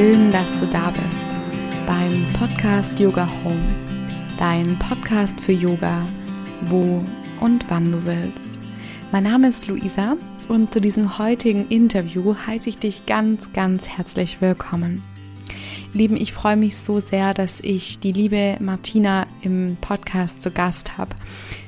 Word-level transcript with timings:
Schön, 0.00 0.32
dass 0.32 0.60
du 0.60 0.66
da 0.66 0.90
bist 0.92 1.26
beim 1.86 2.24
Podcast 2.32 2.98
Yoga 2.98 3.28
Home, 3.44 3.60
dein 4.38 4.78
Podcast 4.78 5.38
für 5.38 5.52
Yoga, 5.52 6.06
wo 6.70 7.04
und 7.42 7.66
wann 7.68 7.92
du 7.92 8.02
willst. 8.06 8.48
Mein 9.12 9.24
Name 9.24 9.48
ist 9.50 9.66
Luisa 9.66 10.16
und 10.48 10.72
zu 10.72 10.80
diesem 10.80 11.18
heutigen 11.18 11.68
Interview 11.68 12.34
heiße 12.34 12.70
ich 12.70 12.78
dich 12.78 13.04
ganz, 13.04 13.52
ganz 13.52 13.88
herzlich 13.88 14.40
willkommen. 14.40 15.02
Lieben, 15.92 16.16
ich 16.16 16.32
freue 16.32 16.56
mich 16.56 16.78
so 16.78 16.98
sehr, 16.98 17.34
dass 17.34 17.60
ich 17.60 18.00
die 18.00 18.12
liebe 18.12 18.56
Martina 18.58 19.26
im 19.42 19.76
Podcast 19.82 20.40
zu 20.40 20.50
Gast 20.50 20.96
habe. 20.96 21.14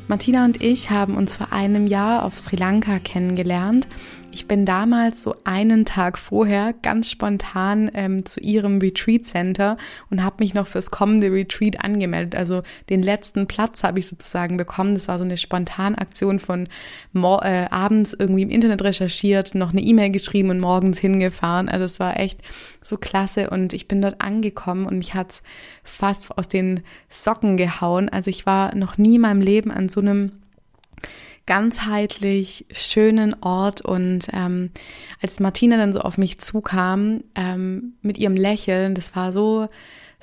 Martina 0.08 0.46
und 0.46 0.62
ich 0.62 0.88
haben 0.88 1.18
uns 1.18 1.34
vor 1.34 1.52
einem 1.52 1.86
Jahr 1.86 2.24
auf 2.24 2.40
Sri 2.40 2.56
Lanka 2.56 2.98
kennengelernt 2.98 3.86
ich 4.32 4.48
bin 4.48 4.64
damals 4.64 5.22
so 5.22 5.36
einen 5.44 5.84
Tag 5.84 6.16
vorher 6.16 6.72
ganz 6.82 7.10
spontan 7.10 7.90
ähm, 7.92 8.24
zu 8.24 8.40
ihrem 8.40 8.78
Retreat 8.78 9.26
Center 9.26 9.76
und 10.10 10.24
habe 10.24 10.36
mich 10.38 10.54
noch 10.54 10.66
fürs 10.66 10.90
kommende 10.90 11.30
Retreat 11.30 11.84
angemeldet. 11.84 12.34
Also 12.34 12.62
den 12.88 13.02
letzten 13.02 13.46
Platz 13.46 13.84
habe 13.84 13.98
ich 13.98 14.06
sozusagen 14.06 14.56
bekommen. 14.56 14.94
Das 14.94 15.06
war 15.08 15.18
so 15.18 15.24
eine 15.24 15.36
Spontanaktion 15.36 16.40
von 16.40 16.68
äh, 17.14 17.66
abends 17.70 18.16
irgendwie 18.18 18.42
im 18.42 18.50
Internet 18.50 18.82
recherchiert, 18.82 19.54
noch 19.54 19.72
eine 19.72 19.82
E-Mail 19.82 20.10
geschrieben 20.10 20.50
und 20.50 20.60
morgens 20.60 20.98
hingefahren. 20.98 21.68
Also 21.68 21.84
es 21.84 22.00
war 22.00 22.18
echt 22.18 22.40
so 22.80 22.96
klasse 22.96 23.50
und 23.50 23.74
ich 23.74 23.86
bin 23.86 24.00
dort 24.00 24.20
angekommen 24.22 24.84
und 24.84 24.96
mich 24.96 25.14
hat's 25.14 25.42
fast 25.84 26.36
aus 26.38 26.48
den 26.48 26.80
Socken 27.10 27.58
gehauen. 27.58 28.08
Also 28.08 28.30
ich 28.30 28.46
war 28.46 28.74
noch 28.74 28.96
nie 28.96 29.16
in 29.16 29.20
meinem 29.20 29.42
Leben 29.42 29.70
an 29.70 29.90
so 29.90 30.00
einem 30.00 30.32
ganzheitlich 31.46 32.66
schönen 32.72 33.34
Ort. 33.42 33.80
Und 33.80 34.28
ähm, 34.32 34.70
als 35.20 35.40
Martina 35.40 35.76
dann 35.76 35.92
so 35.92 36.00
auf 36.00 36.18
mich 36.18 36.38
zukam 36.38 37.24
ähm, 37.34 37.94
mit 38.02 38.18
ihrem 38.18 38.36
Lächeln, 38.36 38.94
das 38.94 39.14
war 39.16 39.32
so 39.32 39.68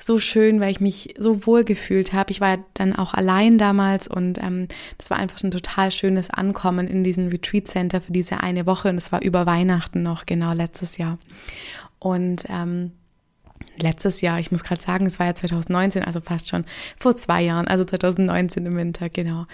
so 0.02 0.18
schön, 0.18 0.60
weil 0.60 0.70
ich 0.70 0.80
mich 0.80 1.14
so 1.18 1.46
wohl 1.46 1.64
gefühlt 1.64 2.12
habe. 2.12 2.30
Ich 2.30 2.40
war 2.40 2.58
dann 2.74 2.94
auch 2.96 3.14
allein 3.14 3.58
damals 3.58 4.08
und 4.08 4.38
ähm, 4.42 4.66
das 4.98 5.10
war 5.10 5.18
einfach 5.18 5.42
ein 5.42 5.50
total 5.50 5.90
schönes 5.90 6.30
Ankommen 6.30 6.88
in 6.88 7.04
diesem 7.04 7.28
Retreat 7.28 7.68
Center 7.68 8.00
für 8.00 8.12
diese 8.12 8.40
eine 8.40 8.66
Woche 8.66 8.88
und 8.88 8.96
es 8.96 9.12
war 9.12 9.22
über 9.22 9.46
Weihnachten 9.46 10.02
noch, 10.02 10.26
genau 10.26 10.52
letztes 10.52 10.96
Jahr. 10.96 11.18
Und 11.98 12.44
ähm, 12.48 12.92
letztes 13.82 14.20
Jahr, 14.20 14.40
ich 14.40 14.50
muss 14.50 14.64
gerade 14.64 14.82
sagen, 14.82 15.06
es 15.06 15.18
war 15.18 15.26
ja 15.26 15.34
2019, 15.34 16.04
also 16.04 16.20
fast 16.20 16.48
schon 16.48 16.64
vor 16.98 17.16
zwei 17.16 17.42
Jahren, 17.42 17.68
also 17.68 17.84
2019 17.84 18.66
im 18.66 18.76
Winter, 18.76 19.08
genau. 19.08 19.46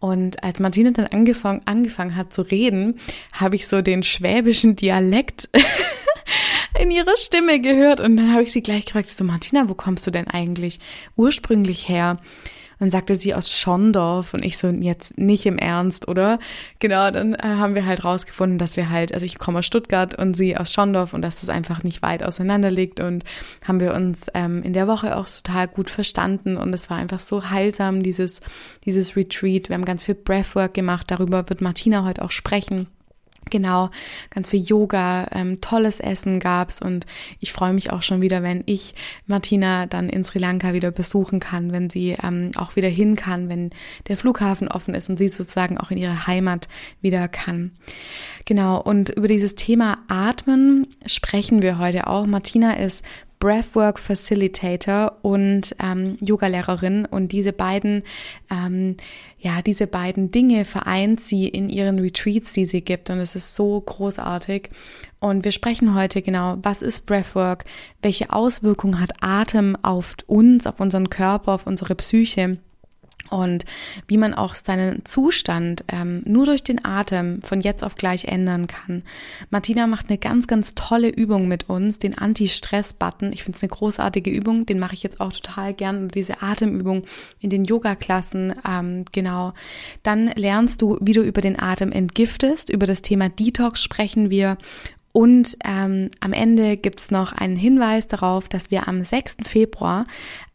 Und 0.00 0.42
als 0.42 0.60
Martina 0.60 0.90
dann 0.90 1.06
angefangen, 1.06 1.62
angefangen 1.64 2.16
hat 2.16 2.32
zu 2.32 2.42
reden, 2.42 2.98
habe 3.32 3.56
ich 3.56 3.66
so 3.66 3.82
den 3.82 4.02
schwäbischen 4.02 4.76
Dialekt 4.76 5.48
in 6.80 6.90
ihrer 6.90 7.16
Stimme 7.16 7.60
gehört 7.60 8.00
und 8.00 8.16
dann 8.16 8.32
habe 8.32 8.42
ich 8.42 8.52
sie 8.52 8.62
gleich 8.62 8.86
gefragt, 8.86 9.08
so 9.08 9.24
Martina, 9.24 9.68
wo 9.68 9.74
kommst 9.74 10.06
du 10.06 10.10
denn 10.10 10.28
eigentlich 10.28 10.80
ursprünglich 11.16 11.88
her? 11.88 12.18
Dann 12.78 12.90
sagte 12.90 13.16
sie 13.16 13.34
aus 13.34 13.52
Schondorf 13.52 14.34
und 14.34 14.44
ich 14.44 14.58
so, 14.58 14.68
jetzt 14.68 15.18
nicht 15.18 15.46
im 15.46 15.58
Ernst, 15.58 16.08
oder? 16.08 16.38
Genau, 16.78 17.10
dann 17.10 17.34
äh, 17.34 17.42
haben 17.42 17.74
wir 17.74 17.86
halt 17.86 18.04
rausgefunden, 18.04 18.58
dass 18.58 18.76
wir 18.76 18.90
halt, 18.90 19.14
also 19.14 19.24
ich 19.26 19.38
komme 19.38 19.60
aus 19.60 19.66
Stuttgart 19.66 20.14
und 20.14 20.34
sie 20.34 20.56
aus 20.56 20.72
Schondorf 20.72 21.14
und 21.14 21.22
dass 21.22 21.40
das 21.40 21.48
einfach 21.48 21.82
nicht 21.82 22.02
weit 22.02 22.22
auseinander 22.22 22.70
liegt 22.70 23.00
und 23.00 23.24
haben 23.66 23.80
wir 23.80 23.94
uns 23.94 24.26
ähm, 24.34 24.62
in 24.62 24.72
der 24.72 24.88
Woche 24.88 25.16
auch 25.16 25.28
total 25.28 25.68
gut 25.68 25.90
verstanden 25.90 26.56
und 26.56 26.72
es 26.74 26.90
war 26.90 26.96
einfach 26.96 27.20
so 27.20 27.50
heilsam, 27.50 28.02
dieses, 28.02 28.40
dieses 28.84 29.16
Retreat. 29.16 29.68
Wir 29.68 29.74
haben 29.74 29.84
ganz 29.84 30.02
viel 30.02 30.14
Breathwork 30.14 30.74
gemacht, 30.74 31.10
darüber 31.10 31.48
wird 31.48 31.60
Martina 31.60 32.04
heute 32.04 32.22
auch 32.22 32.30
sprechen. 32.30 32.88
Genau, 33.50 33.90
ganz 34.30 34.48
viel 34.48 34.62
Yoga, 34.62 35.28
ähm, 35.32 35.60
tolles 35.60 36.00
Essen 36.00 36.40
gab's 36.40 36.80
und 36.80 37.06
ich 37.40 37.52
freue 37.52 37.72
mich 37.72 37.92
auch 37.92 38.02
schon 38.02 38.20
wieder, 38.20 38.42
wenn 38.42 38.62
ich 38.66 38.94
Martina 39.26 39.86
dann 39.86 40.08
in 40.08 40.24
Sri 40.24 40.38
Lanka 40.38 40.72
wieder 40.72 40.90
besuchen 40.90 41.40
kann, 41.40 41.72
wenn 41.72 41.90
sie 41.90 42.16
ähm, 42.22 42.52
auch 42.56 42.76
wieder 42.76 42.88
hin 42.88 43.16
kann, 43.16 43.48
wenn 43.48 43.70
der 44.08 44.16
Flughafen 44.16 44.68
offen 44.68 44.94
ist 44.94 45.10
und 45.10 45.18
sie 45.18 45.28
sozusagen 45.28 45.78
auch 45.78 45.90
in 45.90 45.98
ihre 45.98 46.26
Heimat 46.26 46.68
wieder 47.00 47.28
kann. 47.28 47.72
Genau, 48.46 48.80
und 48.80 49.10
über 49.10 49.28
dieses 49.28 49.54
Thema 49.54 49.98
Atmen 50.08 50.86
sprechen 51.06 51.62
wir 51.62 51.78
heute 51.78 52.06
auch. 52.06 52.26
Martina 52.26 52.74
ist 52.74 53.04
Breathwork 53.44 53.98
Facilitator 53.98 55.18
und 55.20 55.76
ähm, 55.78 56.16
Yogalehrerin. 56.22 57.04
Und 57.04 57.30
diese 57.30 57.52
beiden 57.52 58.02
ähm, 58.50 58.96
ja 59.38 59.60
diese 59.60 59.86
beiden 59.86 60.30
Dinge 60.30 60.64
vereint 60.64 61.20
sie 61.20 61.46
in 61.48 61.68
ihren 61.68 61.98
Retreats, 61.98 62.54
die 62.54 62.64
sie 62.64 62.80
gibt. 62.80 63.10
Und 63.10 63.18
es 63.18 63.36
ist 63.36 63.54
so 63.54 63.78
großartig. 63.82 64.70
Und 65.20 65.44
wir 65.44 65.52
sprechen 65.52 65.94
heute 65.94 66.22
genau, 66.22 66.56
was 66.62 66.80
ist 66.80 67.04
Breathwork, 67.04 67.66
welche 68.00 68.32
Auswirkungen 68.32 68.98
hat 68.98 69.10
Atem 69.20 69.76
auf 69.82 70.16
uns, 70.26 70.66
auf 70.66 70.80
unseren 70.80 71.10
Körper, 71.10 71.52
auf 71.52 71.66
unsere 71.66 71.94
Psyche 71.96 72.56
und 73.30 73.64
wie 74.06 74.16
man 74.16 74.34
auch 74.34 74.54
seinen 74.54 75.04
Zustand 75.04 75.84
ähm, 75.88 76.22
nur 76.24 76.46
durch 76.46 76.62
den 76.62 76.84
Atem 76.84 77.42
von 77.42 77.60
jetzt 77.60 77.82
auf 77.82 77.94
gleich 77.94 78.26
ändern 78.26 78.66
kann. 78.66 79.02
Martina 79.50 79.86
macht 79.86 80.08
eine 80.08 80.18
ganz, 80.18 80.46
ganz 80.46 80.74
tolle 80.74 81.08
Übung 81.08 81.48
mit 81.48 81.68
uns, 81.68 81.98
den 81.98 82.16
Anti-Stress-Button. 82.16 83.32
Ich 83.32 83.42
finde 83.42 83.56
es 83.56 83.62
eine 83.62 83.70
großartige 83.70 84.30
Übung, 84.30 84.66
den 84.66 84.78
mache 84.78 84.94
ich 84.94 85.02
jetzt 85.02 85.20
auch 85.20 85.32
total 85.32 85.74
gern. 85.74 86.08
Diese 86.08 86.42
Atemübung 86.42 87.04
in 87.40 87.50
den 87.50 87.64
Yoga-Klassen, 87.64 88.54
ähm, 88.68 89.04
genau. 89.12 89.52
Dann 90.02 90.28
lernst 90.28 90.82
du, 90.82 90.98
wie 91.00 91.12
du 91.12 91.22
über 91.22 91.40
den 91.40 91.58
Atem 91.58 91.92
entgiftest. 91.92 92.70
Über 92.70 92.86
das 92.86 93.02
Thema 93.02 93.28
Detox 93.28 93.82
sprechen 93.82 94.30
wir 94.30 94.58
und 95.16 95.56
ähm, 95.64 96.10
am 96.18 96.32
Ende 96.32 96.76
gibt's 96.76 97.12
noch 97.12 97.32
einen 97.32 97.54
Hinweis 97.54 98.08
darauf, 98.08 98.48
dass 98.48 98.72
wir 98.72 98.88
am 98.88 99.04
6. 99.04 99.36
Februar 99.46 100.06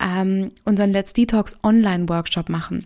ähm, 0.03 0.51
unseren 0.65 0.91
Let's 0.91 1.13
Detox 1.13 1.55
Online-Workshop 1.63 2.49
machen. 2.49 2.85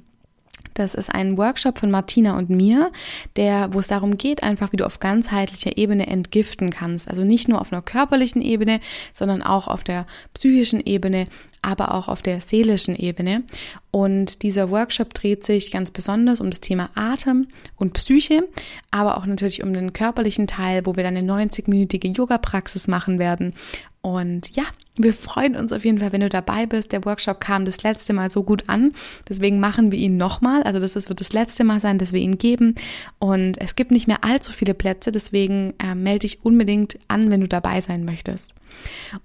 Das 0.73 0.93
ist 0.93 1.13
ein 1.13 1.37
Workshop 1.37 1.79
von 1.79 1.91
Martina 1.91 2.37
und 2.37 2.49
mir, 2.49 2.91
der, 3.35 3.73
wo 3.73 3.79
es 3.79 3.87
darum 3.87 4.17
geht, 4.17 4.43
einfach 4.43 4.71
wie 4.71 4.77
du 4.77 4.85
auf 4.85 4.99
ganzheitlicher 4.99 5.77
Ebene 5.77 6.07
entgiften 6.07 6.69
kannst. 6.69 7.07
Also 7.07 7.23
nicht 7.23 7.47
nur 7.47 7.61
auf 7.61 7.71
einer 7.71 7.81
körperlichen 7.81 8.41
Ebene, 8.41 8.79
sondern 9.13 9.41
auch 9.41 9.67
auf 9.67 9.83
der 9.83 10.05
psychischen 10.33 10.81
Ebene, 10.85 11.25
aber 11.61 11.93
auch 11.93 12.07
auf 12.07 12.21
der 12.21 12.41
seelischen 12.41 12.95
Ebene. 12.95 13.43
Und 13.91 14.43
dieser 14.43 14.69
Workshop 14.69 15.13
dreht 15.13 15.43
sich 15.45 15.71
ganz 15.71 15.91
besonders 15.91 16.41
um 16.41 16.49
das 16.49 16.61
Thema 16.61 16.89
Atem 16.95 17.47
und 17.77 17.93
Psyche, 17.93 18.47
aber 18.91 19.17
auch 19.17 19.25
natürlich 19.25 19.63
um 19.63 19.73
den 19.73 19.93
körperlichen 19.93 20.47
Teil, 20.47 20.85
wo 20.85 20.95
wir 20.95 21.03
dann 21.03 21.17
eine 21.17 21.31
90-minütige 21.31 22.15
Yoga-Praxis 22.15 22.87
machen 22.87 23.19
werden. 23.19 23.53
Und 24.01 24.55
ja, 24.55 24.63
wir 24.95 25.13
freuen 25.13 25.55
uns 25.55 25.71
auf 25.71 25.85
jeden 25.85 25.97
Fall, 25.99 26.11
wenn 26.11 26.21
du 26.21 26.29
dabei 26.29 26.67
bist. 26.67 26.91
Der 26.91 27.03
Workshop 27.03 27.39
kam 27.39 27.65
das 27.65 27.81
letzte 27.81 28.13
Mal 28.13 28.29
so 28.29 28.43
gut 28.43 28.65
an. 28.67 28.93
Deswegen 29.27 29.59
machen 29.59 29.91
wir 29.91 29.97
ihn 29.97 30.17
nochmal. 30.17 30.61
Also 30.63 30.79
das 30.79 30.95
wird 31.09 31.19
das 31.19 31.33
letzte 31.33 31.63
Mal 31.63 31.79
sein, 31.79 31.97
dass 31.97 32.13
wir 32.13 32.21
ihn 32.21 32.37
geben. 32.37 32.75
Und 33.17 33.59
es 33.59 33.75
gibt 33.75 33.89
nicht 33.89 34.07
mehr 34.07 34.23
allzu 34.23 34.51
viele 34.51 34.75
Plätze. 34.75 35.11
Deswegen 35.11 35.73
äh, 35.79 35.95
melde 35.95 36.19
dich 36.19 36.45
unbedingt 36.45 36.99
an, 37.07 37.31
wenn 37.31 37.41
du 37.41 37.47
dabei 37.47 37.81
sein 37.81 38.05
möchtest. 38.05 38.53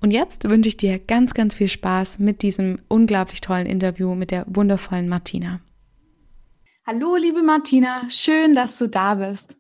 Und 0.01 0.11
jetzt 0.11 0.49
wünsche 0.49 0.69
ich 0.69 0.79
dir 0.79 0.99
ganz, 0.99 1.35
ganz 1.35 1.55
viel 1.55 1.69
Spaß 1.69 2.19
mit 2.19 2.41
diesem 2.41 2.79
unglaublich 2.89 3.43
tollen 3.43 3.67
Interview 3.67 4.15
mit 4.15 4.31
der 4.31 4.47
wundervollen 4.49 5.09
Martina. 5.09 5.61
Hallo, 6.87 7.17
liebe 7.17 7.43
Martina. 7.43 8.09
Schön, 8.09 8.55
dass 8.55 8.79
du 8.79 8.89
da 8.89 9.17
bist. 9.17 9.55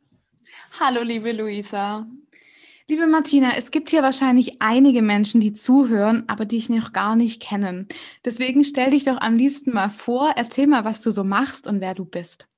Hallo, 0.81 1.03
liebe 1.03 1.33
Luisa. 1.33 2.07
Liebe 2.91 3.07
Martina, 3.07 3.55
es 3.55 3.71
gibt 3.71 3.91
hier 3.91 4.03
wahrscheinlich 4.03 4.63
einige 4.63 5.03
Menschen, 5.03 5.43
die 5.43 5.53
zuhören, 5.53 6.25
aber 6.27 6.47
die 6.47 6.57
ich 6.57 6.71
noch 6.71 6.95
gar 6.95 7.17
nicht 7.17 7.43
kennen. 7.43 7.87
Deswegen 8.25 8.65
stell 8.65 8.93
dich 8.93 9.05
doch 9.05 9.21
am 9.21 9.37
liebsten 9.37 9.75
mal 9.75 9.91
vor, 9.91 10.33
erzähl 10.37 10.67
mal, 10.67 10.87
was 10.87 11.03
du 11.03 11.11
so 11.11 11.23
machst 11.23 11.67
und 11.67 11.83
wer 11.83 11.95
du 11.95 12.07
bist. 12.07 12.49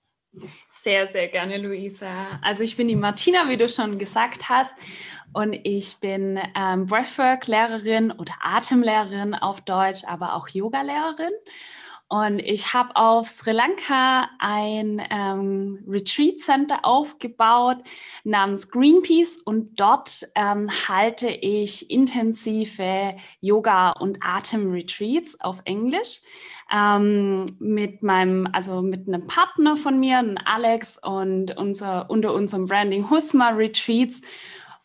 Sehr, 0.71 1.09
sehr 1.09 1.27
gerne, 1.27 1.59
Luisa. 1.59 2.39
Also 2.43 2.63
ich 2.63 2.77
bin 2.77 2.87
die 2.87 2.95
Martina, 2.95 3.49
wie 3.49 3.57
du 3.57 3.69
schon 3.69 3.99
gesagt 3.99 4.49
hast, 4.49 4.73
und 5.33 5.53
ich 5.65 5.99
bin 5.99 6.39
ähm, 6.57 6.87
Breathwork-Lehrerin 6.87 8.13
oder 8.13 8.35
Atemlehrerin 8.41 9.35
auf 9.35 9.63
Deutsch, 9.63 10.05
aber 10.07 10.35
auch 10.35 10.49
Yoga-Lehrerin. 10.49 11.33
Und 12.13 12.41
ich 12.41 12.75
habe 12.75 12.97
auf 12.97 13.29
Sri 13.29 13.53
Lanka 13.53 14.29
ein 14.41 15.01
ähm, 15.11 15.79
Retreat 15.87 16.41
Center 16.41 16.81
aufgebaut 16.83 17.77
namens 18.25 18.69
Greenpeace 18.69 19.37
und 19.45 19.81
dort 19.81 20.27
ähm, 20.35 20.69
halte 20.89 21.29
ich 21.29 21.89
intensive 21.89 23.15
Yoga- 23.41 23.93
und 23.93 24.19
Atem-Retreats 24.23 25.41
auf 25.41 25.59
Englisch 25.67 26.21
ähm, 26.73 27.57
mit 27.61 28.03
meinem, 28.03 28.49
also 28.53 28.83
mit 28.83 29.07
einem 29.07 29.29
Partner 29.29 29.77
von 29.77 30.01
mir, 30.01 30.35
Alex 30.45 30.99
und 31.01 31.57
unser, 31.57 32.11
unter 32.11 32.35
unserem 32.35 32.67
Branding 32.67 33.09
Husma 33.09 33.51
Retreats. 33.51 34.21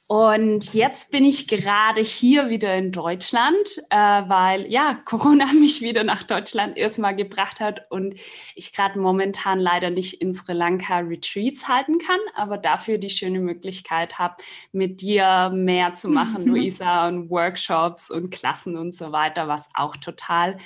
Und 0.08 0.76
jetzt 0.76 1.10
bin 1.10 1.26
ich 1.26 1.48
gerade 1.48 2.02
hier 2.02 2.52
wieder 2.52 2.76
in 2.76 2.92
Deutschland, 2.92 3.82
äh, 3.90 3.98
weil 3.98 4.72
ja 4.72 4.94
Corona 5.04 5.46
mich 5.54 5.82
wieder 5.82 6.04
nach 6.04 6.22
Deutschland 6.22 6.78
erstmal 6.78 7.16
gebracht 7.16 7.60
hat 7.60 7.88
und 7.90 8.14
ich 8.54 8.72
gerade 8.72 9.00
momentan 9.00 9.60
leider 9.60 9.90
nicht 9.90 10.22
in 10.22 10.32
Sri 10.32 10.54
Lanka 10.54 11.00
Retreats 11.00 11.68
halten 11.68 11.98
kann, 11.98 12.20
aber 12.36 12.60
dafür 12.60 13.00
die 13.00 13.10
schöne 13.10 13.40
Möglichkeit 13.40 14.20
habe, 14.20 14.36
mit 14.72 15.02
dir 15.02 15.50
mehr 15.52 15.96
zu 15.96 16.10
machen, 16.10 16.46
Luisa, 16.46 17.08
und 17.08 17.32
Workshops 17.32 18.12
und 18.12 18.30
Klassen 18.30 18.78
und 18.78 18.94
so 18.94 19.12
weiter, 19.12 19.48
was 19.48 19.70
auch 19.74 19.98
total 19.98 20.58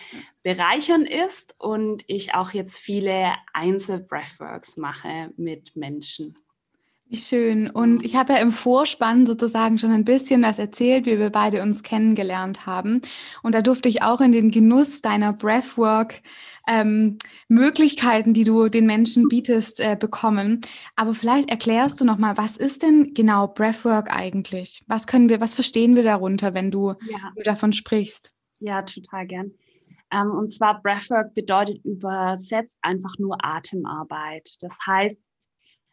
bereichernd 0.44 1.10
ist 1.10 1.56
und 1.60 2.04
ich 2.08 2.34
auch 2.34 2.52
jetzt 2.52 2.78
viele 2.78 3.36
Einzel-Breathworks 3.54 4.76
mache 4.76 5.32
mit 5.38 5.78
Menschen. 5.78 6.36
Wie 7.12 7.18
schön. 7.18 7.72
Und 7.72 8.06
ich 8.06 8.16
habe 8.16 8.34
ja 8.34 8.40
im 8.40 8.52
Vorspann 8.52 9.26
sozusagen 9.26 9.80
schon 9.80 9.90
ein 9.90 10.06
bisschen 10.06 10.44
was 10.44 10.60
erzählt, 10.60 11.08
wie 11.08 11.18
wir 11.18 11.32
beide 11.32 11.64
uns 11.64 11.82
kennengelernt 11.82 12.68
haben. 12.68 13.02
Und 13.42 13.56
da 13.56 13.64
durfte 13.64 13.90
ich 13.90 14.04
auch 14.04 14.22
in 14.22 14.32
den 14.32 14.52
Genuss 14.52 15.02
deiner 15.02 15.34
Breathwork 15.34 16.22
ähm, 16.68 17.18
Möglichkeiten, 17.48 18.36
die 18.36 18.44
du 18.44 18.70
den 18.70 18.86
Menschen 18.86 19.28
bietest, 19.28 19.80
äh, 19.80 19.98
bekommen. 20.00 20.62
Aber 20.96 21.16
vielleicht 21.16 21.50
erklärst 21.50 22.00
du 22.00 22.06
noch 22.06 22.20
mal, 22.20 22.38
was 22.38 22.58
ist 22.58 22.84
denn 22.84 23.16
genau 23.16 23.48
Breathwork 23.48 24.16
eigentlich? 24.16 24.84
Was 24.86 25.08
können 25.08 25.30
wir, 25.30 25.42
was 25.42 25.56
verstehen 25.56 25.96
wir 25.96 26.04
darunter, 26.04 26.54
wenn 26.54 26.70
du, 26.70 26.94
ja. 27.10 27.32
du 27.36 27.42
davon 27.42 27.74
sprichst? 27.74 28.32
Ja, 28.60 28.84
total 28.84 29.26
gern. 29.26 29.52
Ähm, 30.12 30.30
und 30.30 30.50
zwar 30.50 30.80
Breathwork 30.84 31.34
bedeutet 31.34 31.84
übersetzt 31.84 32.78
einfach 32.84 33.18
nur 33.18 33.36
Atemarbeit. 33.44 34.58
Das 34.62 34.78
heißt, 34.86 35.24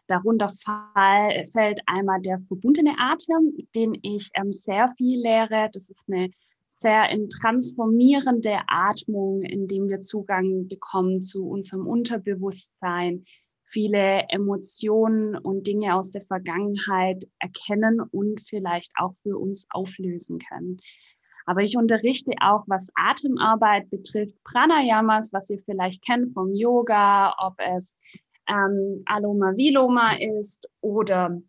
Darunter 0.08 0.48
fall, 0.48 1.44
fällt 1.52 1.80
einmal 1.86 2.20
der 2.20 2.38
verbundene 2.38 2.94
Atem, 2.98 3.50
den 3.74 3.98
ich 4.02 4.30
ähm, 4.34 4.52
sehr 4.52 4.92
viel 4.96 5.20
lehre. 5.20 5.68
Das 5.72 5.88
ist 5.88 6.04
eine 6.08 6.30
sehr 6.68 7.10
in 7.10 7.28
transformierende 7.28 8.58
Atmung, 8.66 9.42
in 9.42 9.68
dem 9.68 9.88
wir 9.88 10.00
Zugang 10.00 10.68
bekommen 10.68 11.22
zu 11.22 11.48
unserem 11.48 11.86
Unterbewusstsein, 11.86 13.24
viele 13.68 14.24
Emotionen 14.28 15.36
und 15.36 15.66
Dinge 15.66 15.96
aus 15.96 16.10
der 16.10 16.24
Vergangenheit 16.24 17.24
erkennen 17.40 18.00
und 18.00 18.40
vielleicht 18.40 18.92
auch 18.96 19.14
für 19.22 19.36
uns 19.38 19.66
auflösen 19.70 20.38
können. 20.38 20.78
Aber 21.46 21.62
ich 21.62 21.76
unterrichte 21.76 22.32
auch, 22.40 22.64
was 22.66 22.90
Atemarbeit 22.96 23.88
betrifft, 23.88 24.34
Pranayamas, 24.42 25.32
was 25.32 25.48
ihr 25.50 25.60
vielleicht 25.64 26.04
kennt 26.04 26.32
vom 26.34 26.52
Yoga, 26.54 27.34
ob 27.38 27.54
es 27.58 27.94
ähm, 28.48 29.02
Aloma 29.06 29.56
Viloma 29.56 30.16
ist 30.16 30.68
oder 30.80 31.40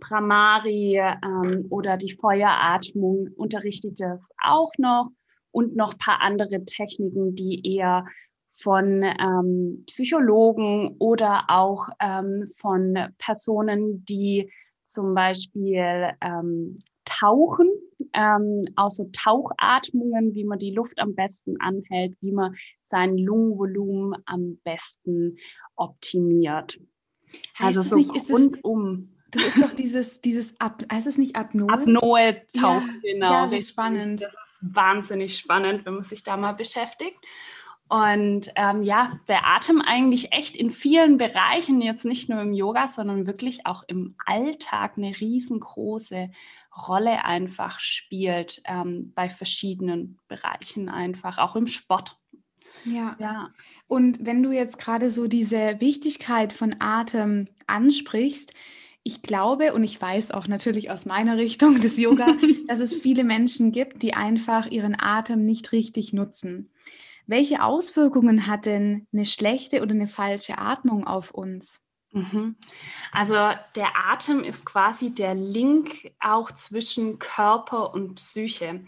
Pramari 0.00 0.98
ähm, 0.98 1.66
oder 1.70 1.96
die 1.96 2.12
Feueratmung 2.12 3.28
unterrichtet 3.36 4.00
das 4.00 4.30
auch 4.42 4.72
noch. 4.78 5.10
Und 5.50 5.76
noch 5.76 5.98
paar 5.98 6.22
andere 6.22 6.64
Techniken, 6.64 7.34
die 7.34 7.76
eher 7.76 8.06
von 8.50 9.02
ähm, 9.02 9.84
Psychologen 9.86 10.96
oder 10.98 11.44
auch 11.48 11.88
ähm, 12.00 12.46
von 12.58 12.96
Personen, 13.18 14.04
die 14.06 14.50
zum 14.84 15.14
Beispiel 15.14 16.10
ähm, 16.22 16.78
tauchen, 17.04 17.70
ähm, 18.12 18.64
außer 18.76 19.10
Tauchatmungen, 19.12 20.34
wie 20.34 20.44
man 20.44 20.58
die 20.58 20.72
Luft 20.72 20.98
am 20.98 21.14
besten 21.14 21.60
anhält, 21.60 22.16
wie 22.20 22.32
man 22.32 22.54
sein 22.82 23.16
Lungenvolumen 23.16 24.20
am 24.26 24.58
besten 24.64 25.36
optimiert. 25.76 26.80
Heißt 27.58 27.78
also 27.78 27.82
so 27.82 27.96
nicht, 27.96 28.30
rundum. 28.30 29.08
Das 29.30 29.44
ist 29.46 29.62
doch 29.62 29.72
dieses, 29.72 30.20
dieses 30.20 30.60
Ab, 30.60 30.82
heißt 30.92 31.06
es 31.06 31.16
nicht 31.16 31.36
Apnoe? 31.36 31.72
Apnoe 31.72 32.42
tauchen, 32.52 33.00
ja, 33.02 33.12
genau. 33.12 33.32
Ja, 33.32 33.46
das 33.46 33.60
ist 33.60 33.70
spannend. 33.70 34.20
Das 34.20 34.34
ist 34.34 34.74
wahnsinnig 34.74 35.38
spannend, 35.38 35.86
wenn 35.86 35.94
man 35.94 36.02
sich 36.02 36.22
da 36.22 36.36
mal 36.36 36.52
beschäftigt. 36.52 37.16
Und 37.92 38.50
ähm, 38.56 38.82
ja, 38.82 39.20
der 39.28 39.46
Atem 39.46 39.82
eigentlich 39.82 40.32
echt 40.32 40.56
in 40.56 40.70
vielen 40.70 41.18
Bereichen, 41.18 41.82
jetzt 41.82 42.06
nicht 42.06 42.30
nur 42.30 42.40
im 42.40 42.54
Yoga, 42.54 42.88
sondern 42.88 43.26
wirklich 43.26 43.66
auch 43.66 43.84
im 43.86 44.14
Alltag 44.24 44.94
eine 44.96 45.08
riesengroße 45.20 46.30
Rolle 46.88 47.26
einfach 47.26 47.80
spielt 47.80 48.62
ähm, 48.64 49.12
bei 49.14 49.28
verschiedenen 49.28 50.18
Bereichen 50.26 50.88
einfach, 50.88 51.36
auch 51.36 51.54
im 51.54 51.66
Sport. 51.66 52.16
Ja. 52.86 53.14
ja. 53.18 53.50
Und 53.88 54.24
wenn 54.24 54.42
du 54.42 54.52
jetzt 54.52 54.78
gerade 54.78 55.10
so 55.10 55.26
diese 55.26 55.78
Wichtigkeit 55.82 56.54
von 56.54 56.76
Atem 56.78 57.46
ansprichst, 57.66 58.54
ich 59.02 59.20
glaube 59.20 59.74
und 59.74 59.84
ich 59.84 60.00
weiß 60.00 60.30
auch 60.30 60.48
natürlich 60.48 60.90
aus 60.90 61.04
meiner 61.04 61.36
Richtung 61.36 61.78
des 61.78 61.98
Yoga, 61.98 62.38
dass 62.68 62.80
es 62.80 62.94
viele 62.94 63.22
Menschen 63.22 63.70
gibt, 63.70 64.02
die 64.02 64.14
einfach 64.14 64.66
ihren 64.70 64.98
Atem 64.98 65.44
nicht 65.44 65.72
richtig 65.72 66.14
nutzen. 66.14 66.70
Welche 67.26 67.62
Auswirkungen 67.62 68.46
hat 68.46 68.66
denn 68.66 69.06
eine 69.12 69.24
schlechte 69.24 69.82
oder 69.82 69.92
eine 69.92 70.08
falsche 70.08 70.58
Atmung 70.58 71.06
auf 71.06 71.30
uns? 71.30 71.80
Mhm. 72.12 72.56
Also 73.10 73.34
der 73.74 73.96
Atem 74.10 74.40
ist 74.40 74.66
quasi 74.66 75.14
der 75.14 75.34
Link 75.34 76.12
auch 76.20 76.52
zwischen 76.52 77.18
Körper 77.18 77.94
und 77.94 78.16
Psyche. 78.16 78.84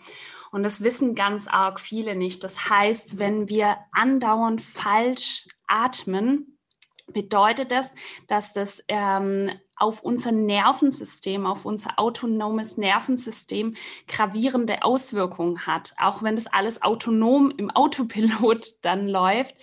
Und 0.51 0.63
das 0.63 0.83
wissen 0.83 1.15
ganz 1.15 1.49
arg 1.49 1.81
viele 1.81 2.15
nicht. 2.15 2.45
Das 2.45 2.69
heißt, 2.69 3.19
wenn 3.19 3.49
wir 3.49 3.79
andauernd 3.93 4.63
falsch 4.63 5.49
atmen, 5.67 6.59
bedeutet 7.07 7.71
das, 7.71 7.93
dass 8.29 8.53
das 8.53 8.85
ähm, 8.89 9.51
auf 9.77 10.03
unser 10.03 10.33
Nervensystem, 10.33 11.47
auf 11.47 11.65
unser 11.65 11.99
autonomes 11.99 12.77
Nervensystem 12.77 13.75
gravierende 14.07 14.83
Auswirkungen 14.83 15.67
hat. 15.67 15.95
Auch 15.99 16.23
wenn 16.23 16.37
das 16.37 16.47
alles 16.47 16.83
autonom 16.83 17.53
im 17.57 17.71
Autopilot 17.71 18.75
dann 18.83 19.09
läuft, 19.09 19.57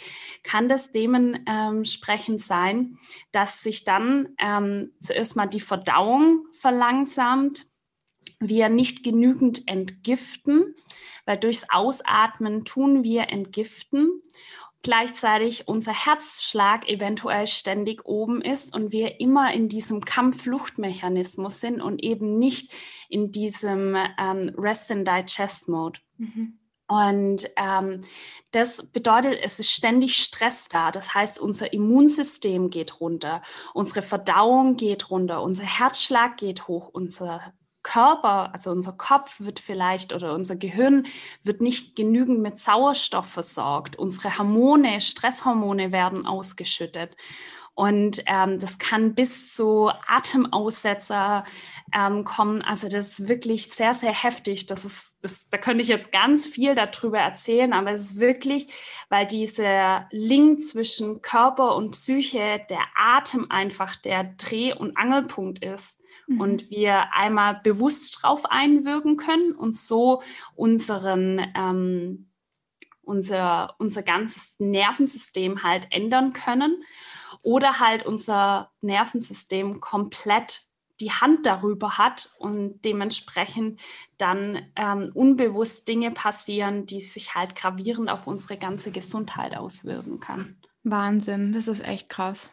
kann 0.43 0.69
das 0.69 0.91
dementsprechend 0.91 2.41
sein, 2.41 2.97
dass 3.31 3.61
sich 3.61 3.83
dann 3.83 4.29
ähm, 4.37 4.91
zuerst 4.99 5.35
mal 5.35 5.47
die 5.47 5.59
Verdauung 5.59 6.45
verlangsamt, 6.53 7.67
wir 8.39 8.69
nicht 8.69 9.03
genügend 9.03 9.67
entgiften, 9.67 10.75
weil 11.25 11.37
durchs 11.37 11.67
Ausatmen 11.69 12.65
tun 12.65 13.03
wir 13.03 13.29
entgiften 13.29 14.21
gleichzeitig 14.83 15.67
unser 15.67 15.93
Herzschlag 15.93 16.87
eventuell 16.87 17.47
ständig 17.47 18.05
oben 18.05 18.41
ist 18.41 18.75
und 18.75 18.91
wir 18.91 19.19
immer 19.19 19.53
in 19.53 19.69
diesem 19.69 20.01
Kampf-Flucht-Mechanismus 20.01 21.59
sind 21.59 21.81
und 21.81 22.03
eben 22.03 22.39
nicht 22.39 22.71
in 23.09 23.31
diesem 23.31 23.95
ähm, 24.17 24.53
Rest-and-Digest-Mode. 24.57 25.99
Mhm. 26.17 26.57
Und 26.87 27.49
ähm, 27.55 28.01
das 28.51 28.91
bedeutet, 28.91 29.39
es 29.41 29.59
ist 29.59 29.71
ständig 29.71 30.17
Stress 30.17 30.67
da. 30.67 30.91
Das 30.91 31.13
heißt, 31.15 31.39
unser 31.39 31.71
Immunsystem 31.71 32.69
geht 32.69 32.99
runter, 32.99 33.41
unsere 33.73 34.01
Verdauung 34.01 34.75
geht 34.75 35.09
runter, 35.09 35.41
unser 35.41 35.63
Herzschlag 35.63 36.35
geht 36.35 36.67
hoch, 36.67 36.89
unser 36.91 37.53
Körper, 37.83 38.53
also 38.53 38.71
unser 38.71 38.93
Kopf 38.93 39.39
wird 39.39 39.59
vielleicht 39.59 40.13
oder 40.13 40.33
unser 40.33 40.55
Gehirn 40.55 41.07
wird 41.43 41.61
nicht 41.61 41.95
genügend 41.95 42.39
mit 42.39 42.59
Sauerstoff 42.59 43.27
versorgt. 43.27 43.97
Unsere 43.97 44.37
Hormone, 44.37 45.01
Stresshormone 45.01 45.91
werden 45.91 46.25
ausgeschüttet. 46.25 47.15
Und 47.73 48.21
ähm, 48.27 48.59
das 48.59 48.77
kann 48.77 49.15
bis 49.15 49.53
zu 49.55 49.89
Atemaussetzer 50.07 51.45
ähm, 51.93 52.25
kommen. 52.25 52.61
Also 52.63 52.89
das 52.89 53.19
ist 53.19 53.27
wirklich 53.27 53.69
sehr, 53.69 53.93
sehr 53.93 54.13
heftig. 54.13 54.65
Das 54.65 54.83
ist, 54.83 55.19
das, 55.23 55.49
da 55.49 55.57
könnte 55.57 55.81
ich 55.81 55.87
jetzt 55.87 56.11
ganz 56.11 56.45
viel 56.45 56.75
darüber 56.75 57.19
erzählen, 57.19 57.73
aber 57.73 57.91
es 57.91 58.01
ist 58.01 58.19
wirklich, 58.19 58.67
weil 59.09 59.25
dieser 59.25 60.07
Link 60.11 60.61
zwischen 60.61 61.21
Körper 61.21 61.75
und 61.75 61.91
Psyche, 61.91 62.59
der 62.69 62.81
Atem 62.95 63.49
einfach 63.49 63.95
der 63.95 64.25
Dreh- 64.25 64.73
und 64.73 64.97
Angelpunkt 64.97 65.63
ist 65.63 66.00
mhm. 66.33 66.41
und 66.41 66.69
wir 66.69 67.13
einmal 67.13 67.59
bewusst 67.63 68.19
drauf 68.21 68.45
einwirken 68.45 69.17
können 69.17 69.53
und 69.53 69.75
so 69.75 70.21
unseren 70.55 71.41
ähm, 71.55 72.27
unser, 73.03 73.75
unser 73.77 74.03
ganzes 74.03 74.55
Nervensystem 74.59 75.63
halt 75.63 75.87
ändern 75.91 76.33
können 76.33 76.83
oder 77.41 77.79
halt 77.79 78.05
unser 78.05 78.71
Nervensystem 78.81 79.81
komplett 79.81 80.67
die 80.99 81.11
Hand 81.11 81.45
darüber 81.47 81.97
hat 81.97 82.31
und 82.37 82.85
dementsprechend 82.85 83.81
dann 84.17 84.71
ähm, 84.75 85.11
unbewusst 85.13 85.87
Dinge 85.87 86.11
passieren, 86.11 86.85
die 86.85 87.01
sich 87.01 87.33
halt 87.33 87.55
gravierend 87.55 88.09
auf 88.09 88.27
unsere 88.27 88.57
ganze 88.57 88.91
Gesundheit 88.91 89.57
auswirken 89.57 90.19
kann. 90.19 90.57
Wahnsinn, 90.83 91.53
das 91.53 91.67
ist 91.67 91.83
echt 91.83 92.07
krass. 92.07 92.51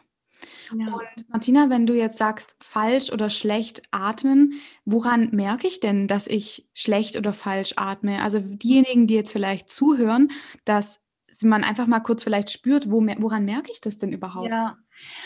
Ja. 0.77 0.93
Und 0.93 1.29
Martina, 1.29 1.69
wenn 1.69 1.85
du 1.85 1.93
jetzt 1.93 2.17
sagst, 2.17 2.55
falsch 2.59 3.11
oder 3.11 3.29
schlecht 3.29 3.81
atmen, 3.91 4.53
woran 4.85 5.29
merke 5.31 5.67
ich 5.67 5.79
denn, 5.79 6.07
dass 6.07 6.27
ich 6.27 6.69
schlecht 6.73 7.17
oder 7.17 7.33
falsch 7.33 7.73
atme? 7.75 8.21
Also 8.21 8.39
diejenigen, 8.39 9.07
die 9.07 9.15
jetzt 9.15 9.31
vielleicht 9.31 9.71
zuhören, 9.71 10.31
dass 10.65 11.01
man 11.41 11.63
einfach 11.63 11.87
mal 11.87 12.01
kurz 12.01 12.23
vielleicht 12.23 12.51
spürt, 12.51 12.91
wo, 12.91 13.01
woran 13.01 13.45
merke 13.45 13.71
ich 13.71 13.81
das 13.81 13.97
denn 13.97 14.11
überhaupt? 14.11 14.49
Ja, 14.49 14.77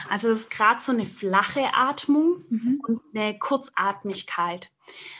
also 0.09 0.29
es 0.29 0.41
ist 0.41 0.51
gerade 0.51 0.79
so 0.79 0.91
eine 0.91 1.05
flache 1.05 1.73
Atmung 1.73 2.43
mhm. 2.49 2.81
und 2.87 3.01
eine 3.13 3.37
Kurzatmigkeit. 3.37 4.69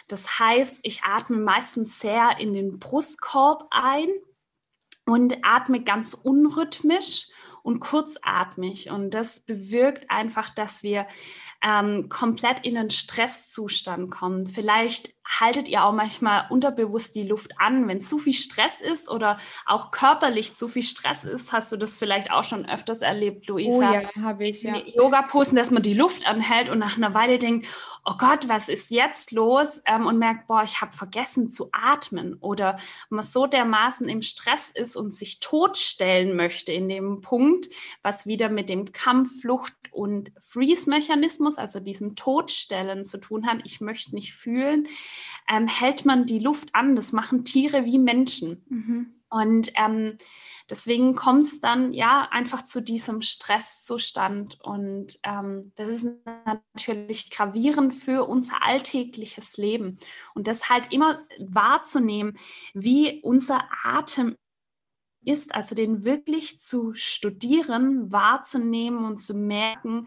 Das 0.07 0.39
heißt, 0.39 0.79
ich 0.83 1.03
atme 1.03 1.37
meistens 1.37 1.99
sehr 1.99 2.37
in 2.39 2.53
den 2.53 2.79
Brustkorb 2.79 3.67
ein 3.71 4.07
und 5.05 5.37
atme 5.43 5.83
ganz 5.83 6.13
unrhythmisch 6.13 7.27
und 7.63 7.79
kurzatmig. 7.79 8.91
Und 8.91 9.11
das 9.11 9.39
bewirkt 9.39 10.11
einfach, 10.11 10.49
dass 10.49 10.83
wir 10.83 11.07
ähm, 11.63 12.09
komplett 12.09 12.59
in 12.65 12.77
einen 12.77 12.89
Stresszustand 12.89 14.11
kommen. 14.11 14.45
Vielleicht 14.45 15.13
haltet 15.25 15.69
ihr 15.69 15.85
auch 15.85 15.93
manchmal 15.93 16.45
unterbewusst 16.49 17.15
die 17.15 17.23
Luft 17.23 17.53
an, 17.57 17.87
wenn 17.87 18.01
zu 18.01 18.19
viel 18.19 18.33
Stress 18.33 18.81
ist 18.81 19.09
oder 19.09 19.39
auch 19.65 19.91
körperlich 19.91 20.53
zu 20.53 20.67
viel 20.67 20.83
Stress 20.83 21.23
ist. 21.23 21.53
Hast 21.53 21.71
du 21.71 21.77
das 21.77 21.95
vielleicht 21.95 22.31
auch 22.31 22.43
schon 22.43 22.67
öfters 22.67 23.01
erlebt, 23.01 23.47
Luisa? 23.47 23.91
Oh 23.91 23.93
ja, 23.93 24.23
habe 24.23 24.45
ich, 24.45 24.63
ja. 24.63 24.75
Yoga-Posen, 24.77 25.55
dass 25.55 25.71
man 25.71 25.81
die 25.81 25.93
Luft 25.93 26.27
anhält 26.27 26.69
und 26.69 26.79
nach 26.79 26.97
einer 26.97 27.13
Weile 27.13 27.39
denkt, 27.39 27.67
oh 28.05 28.15
Gott, 28.17 28.49
was 28.49 28.69
ist 28.69 28.89
jetzt 28.89 29.31
los? 29.31 29.81
Ähm, 29.85 30.05
und 30.05 30.17
merkt, 30.17 30.47
boah, 30.47 30.63
ich 30.63 30.81
habe 30.81 30.91
vergessen 30.91 31.49
zu 31.49 31.69
atmen. 31.71 32.35
Oder 32.35 32.77
man 33.09 33.23
so 33.23 33.47
dermaßen 33.47 34.09
im 34.09 34.21
Stress 34.21 34.69
ist 34.69 34.95
und 34.95 35.13
sich 35.13 35.39
totstellen 35.39 36.35
möchte 36.35 36.71
in 36.71 36.89
dem 36.89 37.21
Punkt, 37.21 37.69
was 38.01 38.25
wieder 38.25 38.49
mit 38.49 38.69
dem 38.69 38.91
Kampf, 38.91 39.41
Flucht 39.41 39.73
und 39.91 40.31
Freeze-Mechanismus, 40.39 41.57
also 41.57 41.79
diesem 41.79 42.15
Todstellen 42.15 43.03
zu 43.03 43.19
tun 43.19 43.47
hat. 43.47 43.59
Ich 43.63 43.81
möchte 43.81 44.15
nicht 44.15 44.33
fühlen 44.33 44.87
ähm, 45.49 45.67
hält 45.67 46.05
man 46.05 46.25
die 46.25 46.39
Luft 46.39 46.73
an. 46.73 46.95
Das 46.95 47.11
machen 47.11 47.45
Tiere 47.45 47.85
wie 47.85 47.99
Menschen. 47.99 48.63
Mhm. 48.69 49.13
Und 49.33 49.71
ähm, 49.77 50.19
deswegen 50.69 51.15
kommt 51.15 51.45
es 51.45 51.59
dann 51.59 51.91
ja 51.91 52.27
einfach 52.29 52.63
zu 52.63 52.83
diesem 52.83 53.23
Stresszustand. 53.23 54.61
Und 54.61 55.19
ähm, 55.23 55.71
das 55.73 55.89
ist 55.89 56.07
natürlich 56.45 57.31
gravierend 57.31 57.95
für 57.95 58.25
unser 58.25 58.61
alltägliches 58.61 59.57
Leben. 59.57 59.97
Und 60.35 60.47
das 60.47 60.69
halt 60.69 60.93
immer 60.93 61.25
wahrzunehmen, 61.39 62.37
wie 62.75 63.21
unser 63.23 63.67
Atem 63.83 64.37
ist, 65.25 65.55
also 65.55 65.73
den 65.73 66.03
wirklich 66.05 66.59
zu 66.59 66.93
studieren, 66.93 68.11
wahrzunehmen 68.11 69.03
und 69.03 69.17
zu 69.17 69.33
merken, 69.33 70.05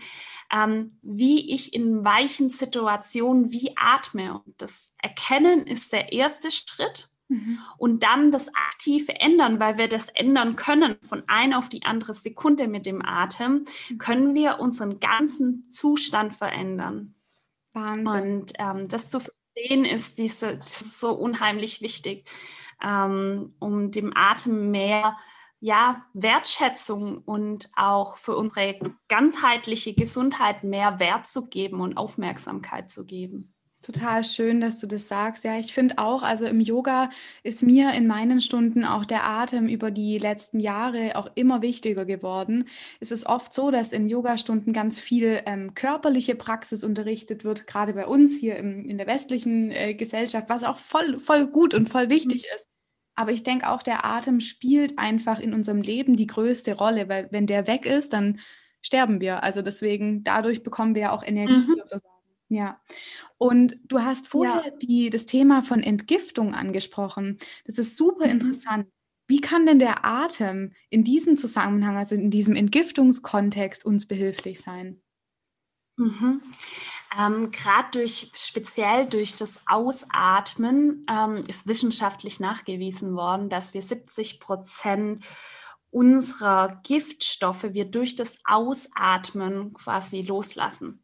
ähm, 0.53 1.01
wie 1.03 1.53
ich 1.53 1.75
in 1.75 2.05
weichen 2.05 2.49
Situationen 2.49 3.51
wie 3.51 3.73
atme. 3.77 4.35
Und 4.35 4.63
das 4.63 4.95
Erkennen 5.03 5.67
ist 5.67 5.93
der 5.93 6.13
erste 6.13 6.53
Schritt. 6.53 7.11
Mhm. 7.29 7.59
Und 7.79 8.03
dann 8.03 8.31
das 8.31 8.55
aktive 8.55 9.21
Ändern, 9.21 9.59
weil 9.59 9.79
wir 9.79 9.89
das 9.89 10.09
ändern 10.09 10.57
können 10.57 10.97
von 11.03 11.25
einer 11.27 11.59
auf 11.59 11.69
die 11.69 11.85
andere 11.85 12.15
Sekunde 12.15 12.69
mit 12.69 12.87
dem 12.87 13.05
Atem, 13.05 13.65
mhm. 13.89 13.99
können 13.99 14.35
wir 14.35 14.61
unseren 14.61 15.01
ganzen 15.01 15.69
Zustand 15.69 16.33
verändern. 16.33 17.15
Wahnsinn. 17.73 18.07
Und 18.07 18.53
ähm, 18.59 18.89
das 18.89 19.09
zu 19.09 19.21
verstehen 19.21 19.85
ist, 19.85 20.19
diese, 20.19 20.57
das 20.59 20.81
ist 20.81 21.01
so 21.01 21.13
unheimlich 21.13 21.81
wichtig 21.81 22.29
ähm, 22.83 23.55
um 23.59 23.91
dem 23.91 24.13
Atem 24.15 24.71
mehr 24.71 25.17
ja, 25.59 26.05
Wertschätzung 26.13 27.19
und 27.19 27.71
auch 27.77 28.19
für 28.19 28.37
unsere 28.37 28.79
ganzheitliche 29.09 29.95
Gesundheit 29.95 30.65
mehr 30.65 31.01
Wert 31.01 31.27
zu 31.27 31.49
geben 31.49 31.81
und 31.81 31.97
Aufmerksamkeit 31.97 32.91
zu 32.91 33.07
geben. 33.07 33.56
Total 33.87 34.25
schön, 34.25 34.61
dass 34.61 34.81
du 34.81 34.89
das 34.89 35.07
sagst. 35.07 35.45
Ja, 35.45 35.61
ich 35.61 35.73
finde 35.73 35.99
auch, 35.99 36.25
also 36.25 36.45
im 36.45 36.59
Yoga 36.59 37.09
ist 37.45 37.63
mir 37.63 37.93
in 37.93 38.09
meinen 38.09 38.41
Stunden 38.41 38.85
auch 38.85 39.05
der 39.05 39.25
Atem 39.25 39.69
über 39.69 39.93
die 39.93 40.19
letzten 40.19 40.59
Jahre 40.59 41.15
auch 41.15 41.29
immer 41.37 41.63
wichtiger 41.63 42.05
geworden. 42.05 42.65
Es 42.99 43.13
ist 43.13 43.27
oft 43.27 43.55
so, 43.55 43.71
dass 43.71 43.93
in 43.93 44.09
Yogastunden 44.09 44.73
ganz 44.73 44.99
viel 44.99 45.41
ähm, 45.47 45.77
körperliche 45.77 46.35
Praxis 46.35 46.83
unterrichtet 46.83 47.45
wird, 47.45 47.69
gerade 47.69 47.93
bei 47.93 48.09
uns 48.09 48.37
hier 48.37 48.57
im, 48.57 48.87
in 48.87 48.99
der 48.99 49.07
westlichen 49.07 49.71
äh, 49.71 49.95
Gesellschaft, 49.95 50.49
was 50.49 50.65
auch 50.65 50.79
voll, 50.79 51.21
voll 51.21 51.47
gut 51.47 51.73
und 51.73 51.89
voll 51.89 52.11
wichtig 52.11 52.43
mhm. 52.43 52.57
ist. 52.57 52.67
Aber 53.15 53.31
ich 53.31 53.45
denke 53.45 53.69
auch, 53.69 53.85
der 53.85 54.05
Atem 54.05 54.41
spielt 54.41 54.99
einfach 54.99 55.39
in 55.39 55.55
unserem 55.55 55.81
Leben 55.81 56.17
die 56.17 56.27
größte 56.27 56.75
Rolle, 56.75 57.09
weil 57.09 57.29
wenn 57.31 57.47
der 57.47 57.69
weg 57.69 57.87
ist, 57.87 58.13
dann 58.13 58.41
sterben 58.83 59.21
wir. 59.21 59.45
Also 59.45 59.63
deswegen, 59.63 60.25
dadurch 60.25 60.65
bekommen 60.65 60.97
wir 60.97 61.03
ja 61.03 61.13
auch 61.13 61.23
Energie 61.23 61.55
mhm. 61.55 61.77
sozusagen. 61.77 62.16
Ja. 62.49 62.81
Und 63.39 63.79
du 63.85 64.01
hast 64.01 64.29
vorher 64.29 64.65
ja. 64.67 64.71
die, 64.83 65.11
das 65.11 65.27
Thema 65.27 65.63
von 65.63 65.83
Entgiftung 65.83 66.55
angesprochen. 66.55 67.39
Das 67.65 67.79
ist 67.79 67.97
super 67.97 68.27
mhm. 68.27 68.33
interessant. 68.33 68.89
Wie 69.29 69.41
kann 69.41 69.67
denn 69.67 69.81
der 69.81 70.05
Atem 70.05 70.73
in 70.89 71.03
diesem 71.03 71.37
Zusammenhang, 71.37 71.97
also 71.97 72.15
in 72.15 72.31
diesem 72.31 72.55
Entgiftungskontext, 72.55 73.85
uns 73.85 74.07
behilflich 74.07 74.61
sein? 74.61 75.03
Mhm. 75.97 76.43
Ähm, 77.19 77.51
Gerade 77.51 77.89
durch 77.93 78.31
speziell 78.35 79.07
durch 79.09 79.35
das 79.35 79.63
Ausatmen 79.67 81.07
ähm, 81.11 81.43
ist 81.49 81.67
wissenschaftlich 81.67 82.39
nachgewiesen 82.39 83.15
worden, 83.17 83.49
dass 83.49 83.75
wir 83.75 83.83
70 83.83 84.39
Prozent 84.39 85.25
unserer 85.91 86.81
Giftstoffe 86.83 87.73
wir 87.73 87.87
durch 87.87 88.17
das 88.17 88.39
Ausatmen 88.45 89.73
quasi 89.73 90.23
loslassen. 90.23 91.03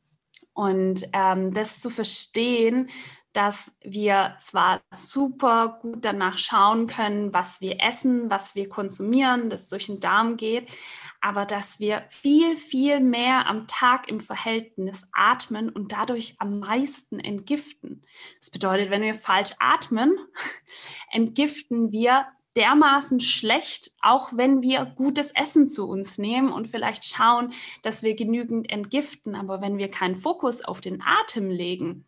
Und 0.54 1.06
ähm, 1.12 1.52
das 1.54 1.80
zu 1.80 1.90
verstehen, 1.90 2.90
dass 3.32 3.78
wir 3.82 4.37
zwar 4.40 4.82
super 4.92 5.78
gut 5.80 6.04
danach 6.04 6.37
schauen 6.37 6.87
können, 6.87 7.32
was 7.32 7.61
wir 7.61 7.80
essen, 7.80 8.30
was 8.30 8.54
wir 8.54 8.68
konsumieren, 8.68 9.49
das 9.49 9.68
durch 9.68 9.87
den 9.87 10.00
Darm 10.00 10.37
geht, 10.37 10.68
aber 11.23 11.47
dass 11.47 11.80
wir 11.80 12.04
viel, 12.11 12.56
viel 12.56 13.00
mehr 13.00 13.47
am 13.47 13.66
Tag 13.68 14.09
im 14.09 14.21
Verhältnis 14.21 15.09
atmen 15.12 15.71
und 15.71 15.92
dadurch 15.92 16.35
am 16.40 16.59
meisten 16.59 17.21
entgiften. 17.21 18.04
Das 18.38 18.50
bedeutet, 18.50 18.90
wenn 18.90 19.02
wir 19.02 19.14
falsch 19.14 19.52
atmen, 19.59 20.18
entgiften 21.11 21.90
wir 21.90 22.26
dermaßen 22.56 23.21
schlecht, 23.21 23.92
auch 24.00 24.30
wenn 24.35 24.62
wir 24.62 24.85
gutes 24.85 25.30
Essen 25.30 25.68
zu 25.68 25.88
uns 25.88 26.18
nehmen 26.18 26.52
und 26.52 26.68
vielleicht 26.68 27.04
schauen, 27.04 27.52
dass 27.82 28.02
wir 28.02 28.14
genügend 28.14 28.71
entgiften. 28.71 29.35
Aber 29.35 29.61
wenn 29.61 29.78
wir 29.78 29.90
keinen 29.90 30.16
Fokus 30.16 30.64
auf 30.64 30.80
den 30.80 31.02
Atem 31.02 31.50
legen 31.50 32.04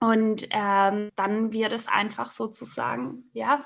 und 0.00 0.46
ähm, 0.50 1.10
dann 1.16 1.52
wird 1.52 1.72
es 1.72 1.88
einfach 1.88 2.30
sozusagen, 2.30 3.30
ja, 3.32 3.64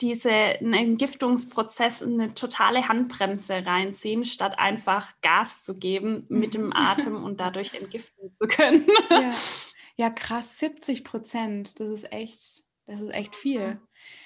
diese 0.00 0.30
Entgiftungsprozess 0.30 2.02
eine 2.02 2.34
totale 2.34 2.88
Handbremse 2.88 3.66
reinziehen, 3.66 4.24
statt 4.24 4.58
einfach 4.58 5.12
Gas 5.22 5.62
zu 5.62 5.76
geben 5.78 6.24
mit 6.28 6.54
dem 6.54 6.72
Atem 6.72 7.22
und 7.22 7.40
dadurch 7.40 7.74
entgiften 7.80 8.32
zu 8.32 8.46
können. 8.46 8.86
Ja, 9.10 9.30
ja 9.96 10.10
krass, 10.10 10.58
70 10.58 11.04
Prozent, 11.04 11.80
das 11.80 11.88
ist 11.88 12.12
echt, 12.12 12.64
das 12.86 13.00
ist 13.00 13.14
echt 13.14 13.36
viel. 13.36 13.80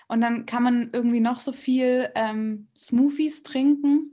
Und 0.09 0.21
dann 0.21 0.47
kann 0.47 0.63
man 0.63 0.91
irgendwie 0.93 1.21
noch 1.21 1.41
so 1.41 1.53
viel 1.53 2.11
ähm, 2.15 2.69
Smoothies 2.79 3.43
trinken 3.43 4.13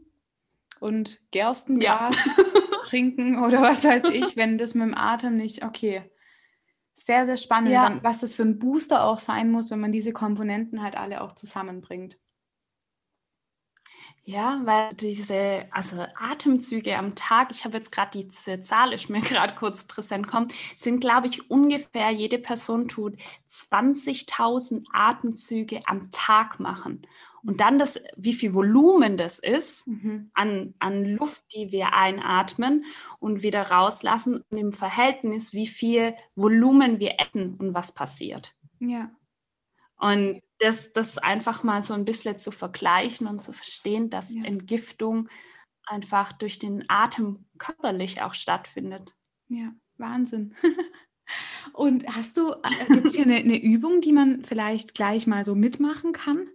und 0.80 1.22
Gerstengras 1.32 2.16
ja. 2.16 2.44
trinken 2.84 3.42
oder 3.44 3.62
was 3.62 3.84
weiß 3.84 4.04
ich, 4.12 4.36
wenn 4.36 4.58
das 4.58 4.76
mit 4.76 4.88
dem 4.88 4.96
Atem 4.96 5.36
nicht, 5.36 5.64
okay. 5.64 6.04
Sehr, 6.96 7.26
sehr 7.26 7.38
spannend, 7.38 7.72
ja. 7.72 8.00
was 8.04 8.20
das 8.20 8.36
für 8.36 8.44
ein 8.44 8.60
Booster 8.60 9.06
auch 9.06 9.18
sein 9.18 9.50
muss, 9.50 9.72
wenn 9.72 9.80
man 9.80 9.92
diese 9.92 10.14
Komponenten 10.14 10.84
halt 10.84 10.96
alle 10.96 11.22
auch 11.22 11.32
zusammenbringt. 11.32 12.20
Ja, 14.26 14.62
weil 14.64 14.94
diese 14.94 15.66
also 15.72 16.06
Atemzüge 16.16 16.98
am 16.98 17.14
Tag, 17.14 17.52
ich 17.52 17.66
habe 17.66 17.76
jetzt 17.76 17.92
gerade 17.92 18.20
diese 18.20 18.62
Zahl, 18.62 18.94
ist 18.94 19.10
mir 19.10 19.22
gerade 19.22 19.54
kurz 19.56 19.84
präsent 19.84 20.28
kommt, 20.28 20.54
sind, 20.78 21.02
glaube 21.02 21.28
ich, 21.28 21.52
ungefähr, 21.52 22.10
jede 22.12 22.40
Person 22.40 22.88
tut 22.88 23.18
20.000 23.50 24.86
Atemzüge 24.94 25.82
am 25.88 26.10
Tag 26.12 26.60
machen. 26.60 27.06
Und 27.46 27.60
dann 27.60 27.78
das, 27.78 28.02
wie 28.16 28.32
viel 28.32 28.54
Volumen 28.54 29.18
das 29.18 29.40
ist 29.40 29.86
mhm. 29.88 30.32
an, 30.34 30.74
an 30.80 31.04
Luft, 31.04 31.44
die 31.54 31.74
wir 31.74 31.94
einatmen 31.94 32.86
und 33.20 33.44
wieder 33.44 33.64
rauslassen 33.64 34.42
und 34.50 34.58
im 34.58 34.72
Verhältnis, 34.72 35.52
wie 35.52 35.68
viel 35.68 36.16
Volumen 36.36 37.00
wir 37.00 37.16
essen 37.20 37.56
und 37.56 37.74
was 37.74 37.94
passiert. 37.94 38.56
Ja. 38.80 39.12
Und 39.98 40.42
das, 40.64 40.94
das 40.94 41.18
einfach 41.18 41.64
mal 41.64 41.82
so 41.82 41.94
ein 41.94 42.06
bisschen 42.06 42.38
zu 42.38 42.52
vergleichen 42.52 43.28
und 43.28 43.42
zu 43.44 43.52
verstehen, 43.52 44.10
dass 44.10 44.34
ja. 44.34 44.44
Entgiftung 44.44 45.28
einfach 45.86 46.32
durch 46.32 46.58
den 46.58 46.86
Atem 46.88 47.46
körperlich 47.58 48.22
auch 48.22 48.34
stattfindet. 48.34 49.14
Ja, 49.50 49.74
Wahnsinn. 49.98 50.56
und 51.74 52.08
hast 52.08 52.38
du, 52.38 52.52
äh, 52.52 53.22
eine, 53.22 53.36
eine 53.36 53.62
Übung, 53.62 54.00
die 54.00 54.14
man 54.14 54.46
vielleicht 54.46 54.96
gleich 54.96 55.28
mal 55.28 55.44
so 55.44 55.54
mitmachen 55.54 56.14
kann? 56.14 56.48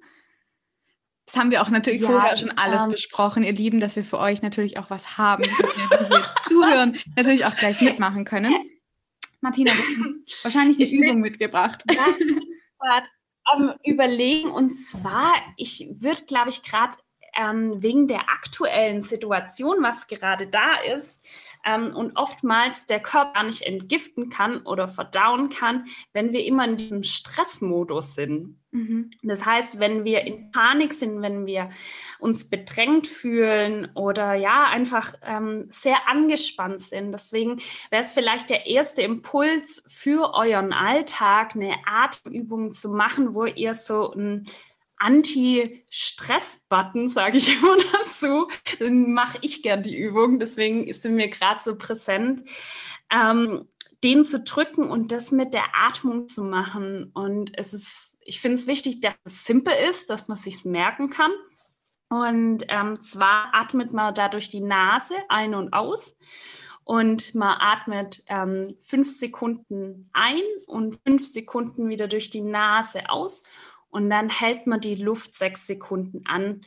Das 1.27 1.37
haben 1.37 1.51
wir 1.51 1.61
auch 1.61 1.69
natürlich 1.69 2.01
ja, 2.01 2.07
vorher 2.07 2.37
schon 2.39 2.53
alles 2.53 2.85
ähm, 2.85 2.91
besprochen, 2.91 3.43
ihr 3.43 3.53
Lieben, 3.53 3.81
dass 3.81 3.97
wir 3.97 4.05
für 4.05 4.19
euch 4.19 4.41
natürlich 4.41 4.79
auch 4.79 4.89
was 4.89 5.19
haben, 5.19 5.43
dass 5.43 5.59
wir 5.59 6.25
zuhören, 6.49 6.99
natürlich 7.15 7.45
auch 7.45 7.55
gleich 7.55 7.83
mitmachen 7.83 8.25
können. 8.25 8.55
Martina, 9.43 9.71
du 9.73 9.79
hast 9.79 10.45
wahrscheinlich 10.45 10.79
eine 10.79 10.87
ich 10.87 10.93
Übung 10.95 11.21
mitgebracht. 11.21 11.85
Ja, 11.91 13.03
am 13.53 13.75
Überlegen. 13.85 14.51
Und 14.51 14.75
zwar, 14.75 15.35
ich 15.57 15.89
würde, 15.99 16.25
glaube 16.27 16.51
ich, 16.51 16.63
gerade 16.63 16.97
ähm, 17.37 17.83
wegen 17.83 18.09
der 18.09 18.31
aktuellen 18.31 19.03
Situation, 19.03 19.83
was 19.83 20.07
gerade 20.07 20.47
da 20.47 20.75
ist, 20.95 21.25
ähm, 21.65 21.95
und 21.95 22.17
oftmals 22.17 22.87
der 22.87 23.01
Körper 23.01 23.43
nicht 23.43 23.63
entgiften 23.63 24.31
kann 24.31 24.63
oder 24.63 24.89
verdauen 24.89 25.51
kann, 25.51 25.87
wenn 26.13 26.33
wir 26.33 26.45
immer 26.45 26.65
in 26.65 26.77
diesem 26.77 27.03
Stressmodus 27.03 28.15
sind. 28.15 28.59
Mhm. 28.71 29.11
Das 29.23 29.47
heißt, 29.47 29.81
wenn 29.81 30.05
wir 30.05 30.23
in 30.23 30.51
Panik 30.51 30.93
sind, 30.93 31.23
wenn 31.23 31.47
wir 31.47 31.71
uns 32.19 32.51
bedrängt 32.51 33.07
fühlen 33.07 33.89
oder 33.95 34.35
ja, 34.35 34.67
einfach 34.67 35.15
ähm, 35.23 35.67
sehr 35.71 36.07
angespannt 36.07 36.83
sind. 36.83 37.13
Deswegen 37.13 37.61
wäre 37.91 38.03
es 38.03 38.13
vielleicht 38.13 38.51
der 38.51 38.67
erste 38.67 39.03
Impuls 39.03 39.83
für 39.89 40.35
euren 40.35 40.73
Alltag, 40.73 41.55
eine 41.55 41.77
Atemübung 41.87 42.73
zu 42.73 42.91
machen, 42.91 43.35
wo 43.35 43.47
ihr 43.47 43.75
so 43.75 44.13
ein 44.13 44.47
Anti-Stress-Button, 44.99 47.09
sage 47.09 47.39
ich 47.39 47.57
immer 47.57 47.77
dazu. 47.93 48.49
Mache 48.81 49.39
ich 49.43 49.63
gern 49.63 49.83
die 49.83 49.97
Übung, 49.97 50.39
deswegen 50.39 50.87
ist 50.87 51.03
sie 51.03 51.11
mir 51.11 51.29
gerade 51.29 51.63
so 51.63 51.77
präsent. 51.77 52.49
Ähm, 53.11 53.69
den 54.05 54.23
zu 54.23 54.41
drücken 54.41 54.91
und 54.91 55.11
das 55.11 55.33
mit 55.33 55.55
der 55.55 55.65
Atmung 55.75 56.29
zu 56.29 56.45
machen. 56.45 57.11
Und 57.15 57.57
es 57.59 57.73
ist, 57.73 58.19
ich 58.21 58.41
finde 58.41 58.57
es 58.57 58.67
wichtig, 58.67 59.01
dass 59.01 59.15
es 59.25 59.45
simpel 59.45 59.75
ist, 59.91 60.11
dass 60.11 60.29
man 60.29 60.37
sich 60.37 60.65
merken 60.65 61.11
kann. 61.11 61.33
Und 62.09 62.65
ähm, 62.69 63.03
zwar 63.03 63.55
atmet 63.55 63.93
man 63.93 64.15
da 64.15 64.29
durch 64.29 64.49
die 64.49 64.61
Nase 64.61 65.15
ein 65.29 65.55
und 65.55 65.73
aus. 65.73 66.17
Und 66.85 67.35
man 67.35 67.59
atmet 67.61 68.23
ähm, 68.29 68.75
fünf 68.81 69.11
Sekunden 69.11 70.09
ein 70.15 70.41
und 70.67 70.99
fünf 71.07 71.27
Sekunden 71.27 71.89
wieder 71.89 72.09
durch 72.09 72.31
die 72.31 72.41
Nase 72.41 73.11
aus 73.11 73.43
und 73.91 74.11
dann 74.11 74.29
hält 74.29 74.67
man 74.67 74.81
die 74.81 74.95
Luft 74.95 75.37
sechs 75.37 75.67
Sekunden 75.67 76.27
an. 76.27 76.63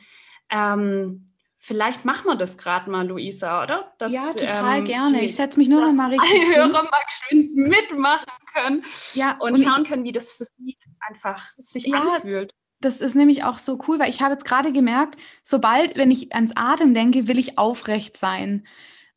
Ähm, 0.50 1.32
vielleicht 1.58 2.04
machen 2.04 2.26
wir 2.26 2.36
das 2.36 2.58
gerade 2.58 2.90
mal, 2.90 3.06
Luisa, 3.06 3.62
oder? 3.62 3.92
Dass, 3.98 4.12
ja, 4.12 4.32
total 4.32 4.78
ähm, 4.78 4.84
gerne. 4.84 5.18
Die, 5.20 5.26
ich 5.26 5.36
setze 5.36 5.58
mich 5.58 5.68
nur 5.68 5.80
noch 5.80 5.92
mal 5.92 6.10
richtig. 6.10 6.30
Alle 6.30 6.56
Hörer 6.56 6.82
mal 6.82 7.02
geschwind 7.06 7.56
mitmachen 7.56 8.32
können 8.52 8.84
ja, 9.14 9.36
und, 9.38 9.52
und 9.52 9.64
schauen 9.64 9.82
ich, 9.82 9.88
können, 9.88 10.04
wie 10.04 10.12
das 10.12 10.32
für 10.32 10.44
sie 10.44 10.76
einfach 11.08 11.42
sich 11.58 11.86
ja, 11.86 12.00
anfühlt. 12.00 12.52
Das 12.80 13.00
ist 13.00 13.14
nämlich 13.14 13.44
auch 13.44 13.58
so 13.58 13.78
cool, 13.86 14.00
weil 14.00 14.10
ich 14.10 14.22
habe 14.22 14.32
jetzt 14.32 14.44
gerade 14.44 14.72
gemerkt, 14.72 15.16
sobald, 15.44 15.96
wenn 15.96 16.10
ich 16.10 16.34
ans 16.34 16.52
Atem 16.56 16.94
denke, 16.94 17.28
will 17.28 17.38
ich 17.38 17.56
aufrecht 17.56 18.16
sein. 18.16 18.66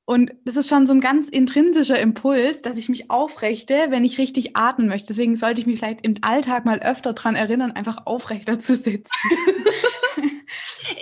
Und 0.06 0.36
das 0.46 0.56
ist 0.56 0.70
schon 0.70 0.86
so 0.86 0.94
ein 0.94 1.02
ganz 1.02 1.30
intrinsischer 1.30 2.00
Impuls, 2.00 2.62
dass 2.62 2.78
ich 2.78 2.90
mich 2.90 3.10
aufrechte, 3.10 3.88
wenn 3.90 4.04
ich 4.04 4.20
richtig 4.20 4.56
atmen 4.56 4.88
möchte. 4.88 5.08
Deswegen 5.08 5.36
sollte 5.36 5.62
ich 5.62 5.68
mich 5.68 5.80
vielleicht 5.80 6.06
im 6.06 6.16
Alltag 6.22 6.64
mal 6.64 6.80
öfter 6.80 7.14
daran 7.14 7.36
erinnern, 7.36 7.72
einfach 7.72 8.06
aufrechter 8.06 8.60
zu 8.60 8.76
sitzen. 8.76 9.12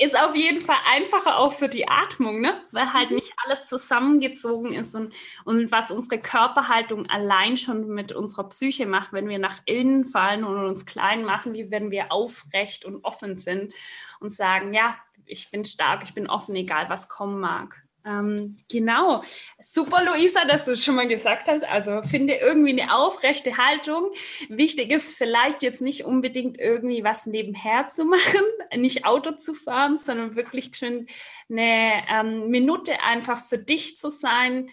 ist 0.01 0.17
auf 0.17 0.35
jeden 0.35 0.61
Fall 0.61 0.77
einfacher 0.89 1.37
auch 1.37 1.53
für 1.53 1.69
die 1.69 1.87
Atmung, 1.87 2.41
ne? 2.41 2.61
weil 2.71 2.93
halt 2.93 3.09
mhm. 3.09 3.17
nicht 3.17 3.33
alles 3.43 3.67
zusammengezogen 3.67 4.71
ist 4.71 4.95
und, 4.95 5.13
und 5.43 5.71
was 5.71 5.91
unsere 5.91 6.21
Körperhaltung 6.21 7.09
allein 7.09 7.57
schon 7.57 7.87
mit 7.87 8.11
unserer 8.11 8.49
Psyche 8.49 8.85
macht, 8.85 9.13
wenn 9.13 9.27
wir 9.27 9.39
nach 9.39 9.59
innen 9.65 10.05
fallen 10.05 10.43
und 10.43 10.57
uns 10.65 10.85
klein 10.85 11.23
machen, 11.23 11.53
wie 11.53 11.71
wenn 11.71 11.91
wir 11.91 12.11
aufrecht 12.11 12.85
und 12.85 13.03
offen 13.03 13.37
sind 13.37 13.73
und 14.19 14.29
sagen, 14.29 14.73
ja, 14.73 14.95
ich 15.25 15.51
bin 15.51 15.65
stark, 15.65 16.03
ich 16.03 16.13
bin 16.13 16.29
offen, 16.29 16.55
egal 16.55 16.89
was 16.89 17.09
kommen 17.09 17.39
mag. 17.39 17.82
Ähm, 18.05 18.57
genau. 18.69 19.23
Super, 19.59 20.03
Luisa, 20.03 20.43
dass 20.45 20.65
du 20.65 20.71
es 20.71 20.83
schon 20.83 20.95
mal 20.95 21.07
gesagt 21.07 21.47
hast. 21.47 21.63
Also 21.63 22.01
finde 22.03 22.35
irgendwie 22.35 22.79
eine 22.79 22.93
aufrechte 22.93 23.57
Haltung. 23.57 24.11
Wichtig 24.49 24.91
ist 24.91 25.15
vielleicht 25.15 25.63
jetzt 25.63 25.81
nicht 25.81 26.03
unbedingt 26.03 26.59
irgendwie 26.59 27.03
was 27.03 27.25
nebenher 27.25 27.87
zu 27.87 28.05
machen, 28.05 28.41
nicht 28.75 29.05
Auto 29.05 29.31
zu 29.31 29.53
fahren, 29.53 29.97
sondern 29.97 30.35
wirklich 30.35 30.71
schön 30.75 31.07
eine 31.49 32.03
ähm, 32.09 32.49
Minute 32.49 33.01
einfach 33.01 33.45
für 33.45 33.57
dich 33.57 33.97
zu 33.97 34.09
sein, 34.09 34.69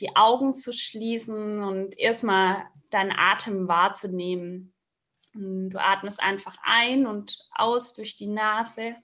die 0.00 0.16
Augen 0.16 0.54
zu 0.54 0.72
schließen 0.72 1.62
und 1.62 1.98
erstmal 1.98 2.64
deinen 2.90 3.12
Atem 3.12 3.68
wahrzunehmen. 3.68 4.74
Du 5.34 5.78
atmest 5.78 6.20
einfach 6.20 6.56
ein 6.62 7.06
und 7.06 7.38
aus 7.54 7.94
durch 7.94 8.16
die 8.16 8.26
Nase 8.26 8.96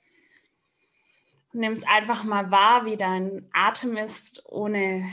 nimm 1.53 1.73
es 1.73 1.85
einfach 1.85 2.25
mal 2.25 2.51
wahr, 2.51 2.85
wie 2.85 2.97
dein 2.97 3.49
Atem 3.53 3.97
ist, 3.97 4.45
ohne 4.47 5.09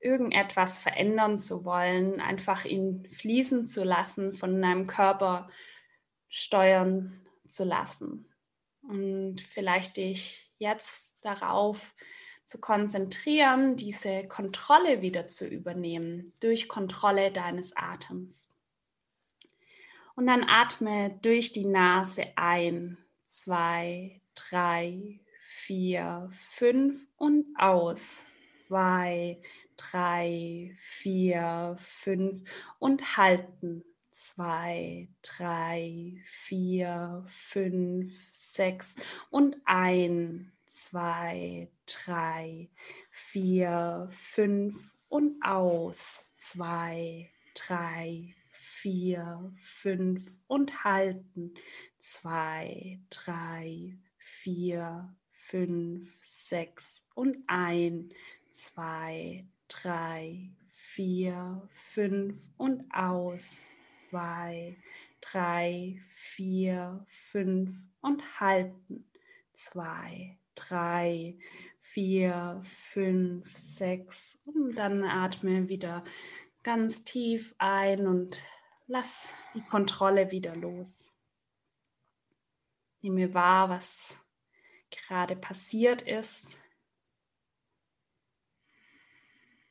irgendetwas 0.00 0.78
verändern 0.78 1.36
zu 1.36 1.64
wollen, 1.64 2.20
einfach 2.20 2.64
ihn 2.64 3.08
fließen 3.12 3.66
zu 3.66 3.84
lassen, 3.84 4.34
von 4.34 4.60
deinem 4.60 4.86
Körper 4.86 5.48
steuern 6.28 7.26
zu 7.48 7.64
lassen. 7.64 8.32
Und 8.82 9.40
vielleicht 9.40 9.96
dich 9.96 10.54
jetzt 10.58 11.16
darauf 11.22 11.94
zu 12.44 12.60
konzentrieren, 12.60 13.76
diese 13.76 14.26
Kontrolle 14.26 15.02
wieder 15.02 15.26
zu 15.26 15.46
übernehmen 15.46 16.32
durch 16.40 16.68
Kontrolle 16.68 17.30
deines 17.30 17.76
Atems. 17.76 18.48
Und 20.14 20.26
dann 20.26 20.44
atme 20.48 21.18
durch 21.22 21.52
die 21.52 21.66
Nase 21.66 22.26
ein, 22.36 22.96
zwei, 23.26 24.22
drei, 24.34 25.20
vier, 25.68 26.30
fünf 26.32 27.06
und 27.18 27.44
aus. 27.58 28.24
Zwei, 28.66 29.38
drei, 29.76 30.74
vier, 30.78 31.76
fünf 31.78 32.42
und 32.78 33.18
halten. 33.18 33.84
Zwei, 34.10 35.08
drei, 35.20 36.22
vier, 36.24 37.26
fünf, 37.28 38.14
sechs 38.30 38.94
und 39.28 39.58
ein. 39.66 40.52
Zwei, 40.64 41.68
drei, 41.84 42.70
vier, 43.10 44.08
fünf 44.10 44.96
und 45.10 45.36
aus. 45.42 46.32
Zwei, 46.34 47.30
drei, 47.54 48.34
vier, 48.52 49.52
fünf 49.60 50.40
und 50.46 50.82
halten. 50.84 51.52
Zwei, 51.98 53.00
drei, 53.10 53.98
vier, 54.16 55.14
fünf, 55.48 56.14
sechs 56.26 57.02
und 57.14 57.38
ein, 57.46 58.10
zwei, 58.50 59.46
drei, 59.68 60.50
vier, 60.74 61.66
fünf 61.72 62.38
und 62.58 62.84
aus, 62.92 63.78
zwei, 64.10 64.76
drei, 65.20 66.00
vier, 66.10 67.04
fünf 67.08 67.76
und 68.02 68.40
halten, 68.40 69.10
zwei, 69.54 70.38
drei, 70.54 71.38
vier, 71.80 72.60
fünf, 72.64 73.56
sechs 73.56 74.38
und 74.44 74.74
dann 74.74 75.02
atme 75.02 75.68
wieder 75.68 76.04
ganz 76.62 77.04
tief 77.04 77.54
ein 77.56 78.06
und 78.06 78.38
lass 78.86 79.32
die 79.54 79.62
Kontrolle 79.62 80.30
wieder 80.30 80.54
los. 80.54 81.12
Nimm 83.00 83.14
mir 83.14 83.32
wahr, 83.32 83.70
was 83.70 84.16
gerade 84.90 85.36
passiert 85.36 86.02
ist, 86.02 86.58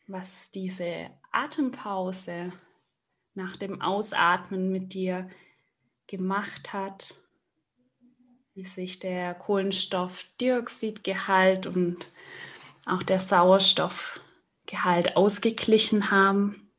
was 0.07 0.49
diese 0.51 1.09
Atempause 1.31 2.51
nach 3.33 3.57
dem 3.57 3.81
Ausatmen 3.81 4.71
mit 4.71 4.93
dir 4.93 5.29
gemacht 6.07 6.71
hat, 6.73 7.13
wie 8.53 8.65
sich 8.65 8.99
der 8.99 9.35
Kohlenstoffdioxidgehalt 9.35 11.67
und 11.67 12.09
auch 12.85 13.03
der 13.03 13.19
Sauerstoffgehalt 13.19 15.15
ausgeglichen 15.15 16.09
haben, 16.09 16.71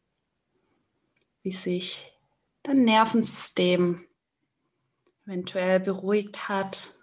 wie 1.43 1.53
sich 1.53 2.13
dein 2.63 2.85
Nervensystem 2.85 4.05
eventuell 5.25 5.79
beruhigt 5.79 6.49
hat 6.49 6.98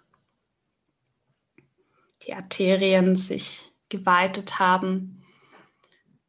die 2.26 2.34
Arterien 2.34 3.16
sich 3.16 3.72
geweitet 3.88 4.58
haben, 4.58 5.24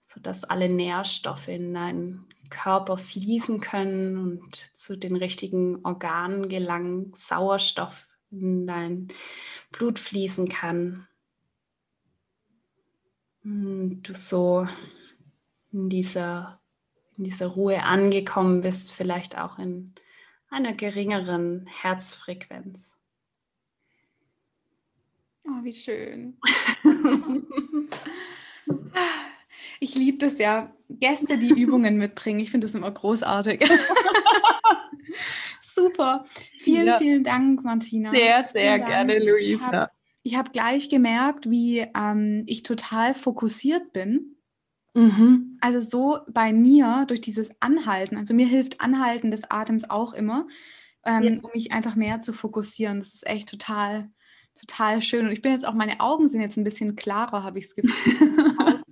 sodass 0.05 0.43
alle 0.43 0.69
Nährstoffe 0.69 1.47
in 1.47 1.73
deinen 1.73 2.27
Körper 2.49 2.97
fließen 2.97 3.59
können 3.59 4.17
und 4.17 4.69
zu 4.73 4.97
den 4.97 5.15
richtigen 5.15 5.83
Organen 5.85 6.49
gelangen, 6.49 7.11
Sauerstoff 7.13 8.07
in 8.31 8.67
dein 8.67 9.09
Blut 9.71 9.99
fließen 9.99 10.47
kann. 10.47 11.07
Und 13.43 14.03
du 14.03 14.13
so 14.13 14.67
in 15.71 15.89
dieser, 15.89 16.61
in 17.17 17.25
dieser 17.25 17.47
Ruhe 17.47 17.83
angekommen 17.83 18.61
bist, 18.61 18.91
vielleicht 18.91 19.37
auch 19.37 19.57
in 19.59 19.93
einer 20.49 20.73
geringeren 20.73 21.65
Herzfrequenz. 21.67 22.96
Oh, 25.57 25.63
wie 25.63 25.73
schön. 25.73 26.37
ich 29.79 29.95
liebe 29.95 30.17
das 30.17 30.39
ja. 30.39 30.73
Gäste, 30.89 31.37
die 31.37 31.49
Übungen 31.49 31.97
mitbringen. 31.97 32.39
Ich 32.39 32.51
finde 32.51 32.65
das 32.65 32.75
immer 32.75 32.91
großartig. 32.91 33.61
Super. 35.61 36.25
Vielen, 36.57 36.87
ja. 36.87 36.97
vielen 36.97 37.23
Dank, 37.23 37.63
Martina. 37.63 38.11
Sehr, 38.11 38.43
sehr 38.43 38.79
gerne, 38.79 39.19
Luisa. 39.19 39.91
ich 40.23 40.35
habe 40.35 40.51
gleich 40.51 40.89
gemerkt, 40.89 41.49
wie 41.49 41.85
ähm, 41.95 42.43
ich 42.47 42.63
total 42.63 43.13
fokussiert 43.13 43.93
bin. 43.93 44.37
Mhm. 44.93 45.57
Also 45.61 45.79
so 45.79 46.19
bei 46.27 46.53
mir 46.53 47.05
durch 47.07 47.21
dieses 47.21 47.61
Anhalten. 47.61 48.17
Also 48.17 48.33
mir 48.33 48.47
hilft 48.47 48.81
Anhalten 48.81 49.29
des 49.29 49.49
Atems 49.51 49.89
auch 49.89 50.13
immer, 50.13 50.47
ähm, 51.05 51.23
ja. 51.23 51.39
um 51.41 51.51
mich 51.53 51.71
einfach 51.71 51.95
mehr 51.95 52.21
zu 52.21 52.33
fokussieren. 52.33 52.99
Das 52.99 53.13
ist 53.13 53.27
echt 53.27 53.49
total, 53.49 54.09
total 54.59 55.01
schön. 55.01 55.25
Und 55.25 55.31
ich 55.31 55.41
bin 55.41 55.51
jetzt 55.51 55.67
auch, 55.67 55.73
meine 55.73 55.99
Augen 55.99 56.27
sind 56.27 56.41
jetzt 56.41 56.57
ein 56.57 56.63
bisschen 56.63 56.95
klarer, 56.95 57.43
habe 57.43 57.59
ich 57.59 57.65
es 57.65 57.75
Gefühl. 57.75 57.93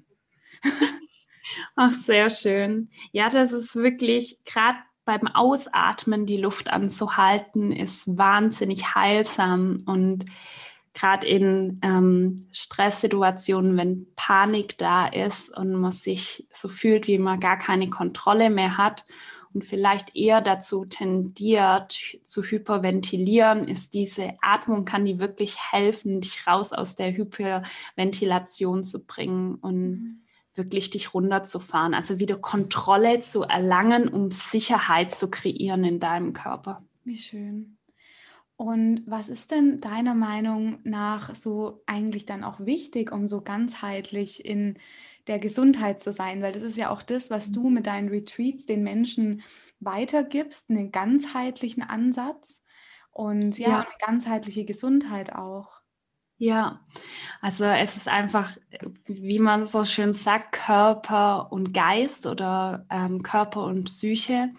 Ach, 1.75 1.91
sehr 1.91 2.29
schön. 2.29 2.89
Ja, 3.11 3.29
das 3.29 3.51
ist 3.51 3.75
wirklich 3.75 4.39
gerade 4.45 4.77
beim 5.03 5.27
Ausatmen 5.27 6.25
die 6.25 6.37
Luft 6.37 6.69
anzuhalten, 6.69 7.71
ist 7.71 8.17
wahnsinnig 8.17 8.95
heilsam 8.95 9.77
und 9.85 10.25
gerade 10.93 11.27
in 11.27 11.79
ähm, 11.83 12.47
Stresssituationen, 12.51 13.77
wenn 13.77 14.07
Panik 14.15 14.77
da 14.77 15.07
ist 15.07 15.55
und 15.55 15.73
man 15.73 15.91
sich 15.91 16.47
so 16.51 16.69
fühlt, 16.69 17.07
wie 17.07 17.19
man 17.19 17.39
gar 17.39 17.57
keine 17.57 17.89
Kontrolle 17.89 18.49
mehr 18.49 18.77
hat 18.77 19.05
und 19.55 19.63
vielleicht 19.63 20.15
eher 20.17 20.41
dazu 20.41 20.83
tendiert 20.83 21.97
zu 22.23 22.43
hyperventilieren, 22.43 23.69
ist 23.69 23.93
diese 23.93 24.33
Atmung, 24.41 24.83
kann 24.83 25.05
die 25.05 25.17
wirklich 25.17 25.55
helfen, 25.71 26.19
dich 26.19 26.45
raus 26.45 26.73
aus 26.73 26.97
der 26.97 27.15
Hyperventilation 27.15 28.83
zu 28.83 29.05
bringen 29.05 29.55
und 29.55 29.89
mhm. 29.91 30.21
wirklich 30.55 30.89
dich 30.89 31.13
runterzufahren. 31.13 31.93
Also 31.93 32.19
wieder 32.19 32.35
Kontrolle 32.35 33.21
zu 33.21 33.43
erlangen, 33.43 34.09
um 34.09 34.29
Sicherheit 34.29 35.15
zu 35.15 35.31
kreieren 35.31 35.85
in 35.85 36.01
deinem 36.01 36.33
Körper. 36.33 36.83
Wie 37.05 37.17
schön. 37.17 37.77
Und 38.57 39.03
was 39.05 39.29
ist 39.29 39.51
denn 39.51 39.79
deiner 39.79 40.15
Meinung 40.15 40.79
nach 40.83 41.33
so 41.33 41.81
eigentlich 41.85 42.25
dann 42.25 42.43
auch 42.43 42.59
wichtig, 42.59 43.11
um 43.11 43.27
so 43.29 43.41
ganzheitlich 43.41 44.45
in 44.45 44.77
der 45.27 45.39
Gesundheit 45.39 46.01
zu 46.01 46.11
sein? 46.11 46.41
Weil 46.41 46.53
das 46.53 46.63
ist 46.63 46.77
ja 46.77 46.89
auch 46.89 47.01
das, 47.01 47.29
was 47.29 47.51
du 47.51 47.69
mit 47.69 47.87
deinen 47.87 48.09
Retreats 48.09 48.65
den 48.65 48.83
Menschen 48.83 49.43
weitergibst, 49.79 50.69
einen 50.69 50.91
ganzheitlichen 50.91 51.83
Ansatz 51.83 52.61
und 53.11 53.57
ja, 53.57 53.69
ja. 53.69 53.79
eine 53.79 53.95
ganzheitliche 53.99 54.65
Gesundheit 54.65 55.33
auch. 55.33 55.81
Ja, 56.37 56.81
also 57.41 57.63
es 57.63 57.95
ist 57.95 58.09
einfach, 58.09 58.57
wie 59.05 59.39
man 59.39 59.65
so 59.65 59.85
schön 59.85 60.11
sagt, 60.11 60.51
Körper 60.51 61.51
und 61.51 61.73
Geist 61.73 62.25
oder 62.25 62.85
ähm, 62.89 63.23
Körper 63.23 63.63
und 63.63 63.85
Psyche. 63.85 64.49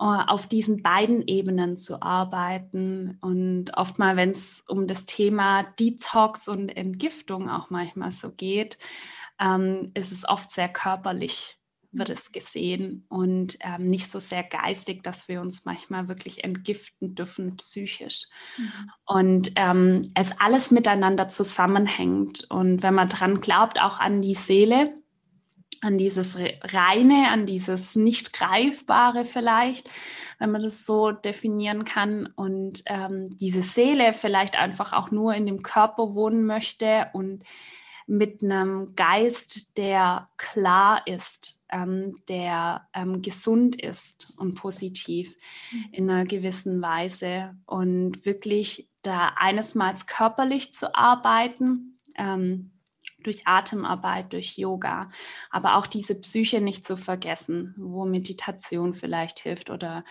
Äh, 0.00 0.04
auf 0.26 0.48
diesen 0.48 0.82
beiden 0.82 1.26
Ebenen 1.28 1.76
zu 1.76 2.02
arbeiten. 2.02 3.16
Und 3.20 3.76
oftmal, 3.76 4.16
wenn 4.16 4.30
es 4.30 4.64
um 4.66 4.88
das 4.88 5.06
Thema 5.06 5.62
Detox 5.78 6.48
und 6.48 6.68
Entgiftung 6.70 7.48
auch 7.48 7.70
manchmal 7.70 8.10
so 8.10 8.32
geht, 8.32 8.76
ähm, 9.40 9.90
ist 9.94 10.12
es 10.12 10.28
oft 10.28 10.52
sehr 10.52 10.68
körperlich 10.68 11.58
wird 11.94 12.10
es 12.10 12.32
gesehen 12.32 13.06
und 13.08 13.56
ähm, 13.60 13.88
nicht 13.88 14.10
so 14.10 14.18
sehr 14.18 14.42
geistig, 14.42 15.02
dass 15.02 15.28
wir 15.28 15.40
uns 15.40 15.64
manchmal 15.64 16.08
wirklich 16.08 16.44
entgiften 16.44 17.14
dürfen 17.14 17.56
psychisch. 17.56 18.26
Mhm. 18.58 18.90
Und 19.06 19.52
ähm, 19.56 20.08
es 20.14 20.38
alles 20.40 20.70
miteinander 20.70 21.28
zusammenhängt. 21.28 22.46
Und 22.50 22.82
wenn 22.82 22.94
man 22.94 23.08
dran 23.08 23.40
glaubt, 23.40 23.80
auch 23.80 24.00
an 24.00 24.22
die 24.22 24.34
Seele, 24.34 24.92
an 25.80 25.98
dieses 25.98 26.38
Reine, 26.38 27.28
an 27.30 27.46
dieses 27.46 27.94
nicht 27.94 28.32
Greifbare 28.32 29.24
vielleicht, 29.24 29.90
wenn 30.38 30.50
man 30.50 30.62
das 30.62 30.86
so 30.86 31.12
definieren 31.12 31.84
kann. 31.84 32.26
Und 32.34 32.82
ähm, 32.86 33.36
diese 33.36 33.62
Seele 33.62 34.12
vielleicht 34.14 34.58
einfach 34.58 34.92
auch 34.92 35.10
nur 35.10 35.34
in 35.34 35.46
dem 35.46 35.62
Körper 35.62 36.14
wohnen 36.14 36.44
möchte 36.44 37.08
und 37.12 37.44
mit 38.06 38.42
einem 38.42 38.94
Geist, 38.96 39.76
der 39.76 40.28
klar 40.36 41.06
ist, 41.06 41.58
ähm, 41.70 42.16
der 42.28 42.86
ähm, 42.94 43.22
gesund 43.22 43.80
ist 43.80 44.32
und 44.36 44.54
positiv 44.54 45.36
mhm. 45.72 45.84
in 45.92 46.10
einer 46.10 46.24
gewissen 46.24 46.80
Weise 46.82 47.56
und 47.66 48.24
wirklich 48.24 48.88
da 49.02 49.32
einesmals 49.36 50.06
körperlich 50.06 50.72
zu 50.72 50.94
arbeiten. 50.94 51.98
Ähm, 52.16 52.70
durch 53.26 53.46
Atemarbeit, 53.46 54.32
durch 54.32 54.56
Yoga, 54.56 55.10
aber 55.50 55.76
auch 55.76 55.86
diese 55.86 56.14
Psyche 56.14 56.60
nicht 56.60 56.86
zu 56.86 56.96
vergessen, 56.96 57.74
wo 57.76 58.04
Meditation 58.04 58.94
vielleicht 58.94 59.40
hilft 59.40 59.70
oder 59.70 60.04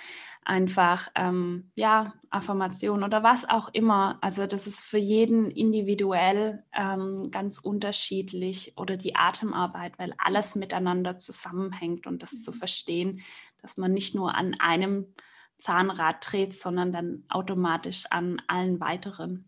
einfach 0.45 1.09
ähm, 1.15 1.71
ja 1.75 2.13
Affirmation 2.29 3.03
oder 3.03 3.23
was 3.23 3.47
auch 3.49 3.69
immer. 3.73 4.17
Also 4.21 4.45
das 4.47 4.67
ist 4.67 4.81
für 4.81 4.97
jeden 4.97 5.49
individuell 5.49 6.63
ähm, 6.73 7.31
ganz 7.31 7.59
unterschiedlich 7.59 8.73
oder 8.77 8.97
die 8.97 9.15
Atemarbeit, 9.15 9.97
weil 9.99 10.13
alles 10.17 10.55
miteinander 10.55 11.17
zusammenhängt 11.17 12.07
und 12.07 12.23
das 12.23 12.41
zu 12.41 12.51
mhm. 12.51 12.55
verstehen, 12.55 13.21
dass 13.61 13.77
man 13.77 13.93
nicht 13.93 14.15
nur 14.15 14.35
an 14.35 14.55
einem 14.59 15.13
Zahnrad 15.57 16.17
dreht, 16.19 16.53
sondern 16.53 16.91
dann 16.91 17.23
automatisch 17.29 18.05
an 18.09 18.41
allen 18.47 18.79
weiteren. 18.79 19.45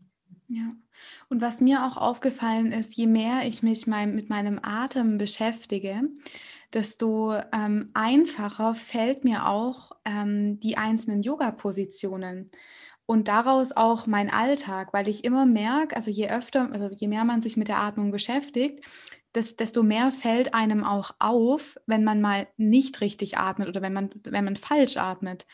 Ja. 0.47 0.69
Und 1.29 1.41
was 1.41 1.61
mir 1.61 1.85
auch 1.85 1.97
aufgefallen 1.97 2.71
ist, 2.71 2.95
je 2.95 3.07
mehr 3.07 3.47
ich 3.47 3.63
mich 3.63 3.87
mein, 3.87 4.15
mit 4.15 4.29
meinem 4.29 4.59
Atem 4.61 5.17
beschäftige, 5.17 6.03
desto 6.73 7.35
ähm, 7.53 7.87
einfacher 7.93 8.75
fällt 8.75 9.23
mir 9.23 9.47
auch 9.47 9.91
ähm, 10.05 10.59
die 10.59 10.77
einzelnen 10.77 11.23
Yoga-Positionen 11.23 12.51
und 13.05 13.27
daraus 13.27 13.71
auch 13.71 14.07
mein 14.07 14.31
Alltag, 14.31 14.93
weil 14.93 15.07
ich 15.07 15.23
immer 15.23 15.45
merke, 15.45 15.95
also 15.95 16.09
je 16.09 16.29
öfter, 16.29 16.69
also 16.71 16.89
je 16.89 17.07
mehr 17.07 17.23
man 17.23 17.41
sich 17.41 17.55
mit 17.55 17.67
der 17.67 17.79
Atmung 17.79 18.11
beschäftigt, 18.11 18.83
das, 19.31 19.55
desto 19.55 19.83
mehr 19.83 20.11
fällt 20.11 20.53
einem 20.53 20.83
auch 20.83 21.11
auf, 21.19 21.77
wenn 21.85 22.03
man 22.03 22.21
mal 22.21 22.47
nicht 22.57 23.01
richtig 23.01 23.37
atmet 23.37 23.67
oder 23.67 23.81
wenn 23.81 23.93
man, 23.93 24.09
wenn 24.23 24.45
man 24.45 24.55
falsch 24.55 24.97
atmet. 24.97 25.45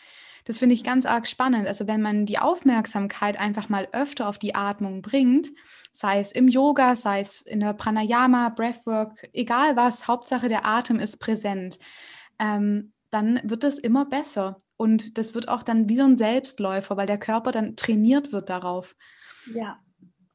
Das 0.46 0.60
finde 0.60 0.76
ich 0.76 0.84
ganz 0.84 1.06
arg 1.06 1.28
spannend. 1.28 1.68
Also 1.68 1.88
wenn 1.88 2.02
man 2.02 2.26
die 2.26 2.40
Aufmerksamkeit 2.40 3.40
einfach 3.40 3.70
mal 3.70 3.88
öfter 3.92 4.28
auf 4.28 4.38
die 4.38 4.56
Atmung 4.56 5.02
bringt, 5.02 5.50
sei 5.92 6.20
es 6.20 6.32
im 6.32 6.48
Yoga, 6.48 6.96
sei 6.96 7.22
es 7.22 7.42
in 7.42 7.60
der 7.60 7.74
Pranayama, 7.74 8.50
Breathwork, 8.50 9.30
egal 9.34 9.76
was, 9.76 10.08
Hauptsache 10.08 10.48
der 10.48 10.66
Atem 10.66 11.00
ist 11.00 11.18
präsent, 11.18 11.80
ähm, 12.40 12.94
dann 13.10 13.40
wird 13.44 13.64
es 13.64 13.78
immer 13.78 14.06
besser. 14.06 14.62
Und 14.78 15.18
das 15.18 15.36
wird 15.36 15.48
auch 15.48 15.64
dann 15.64 15.90
wie 15.90 15.98
so 15.98 16.04
ein 16.04 16.18
Selbstläufer, 16.18 16.98
weil 16.98 17.06
der 17.06 17.20
Körper 17.20 17.52
dann 17.52 17.76
trainiert 17.76 18.32
wird 18.32 18.50
darauf. 18.50 18.96
Ja, 19.54 19.80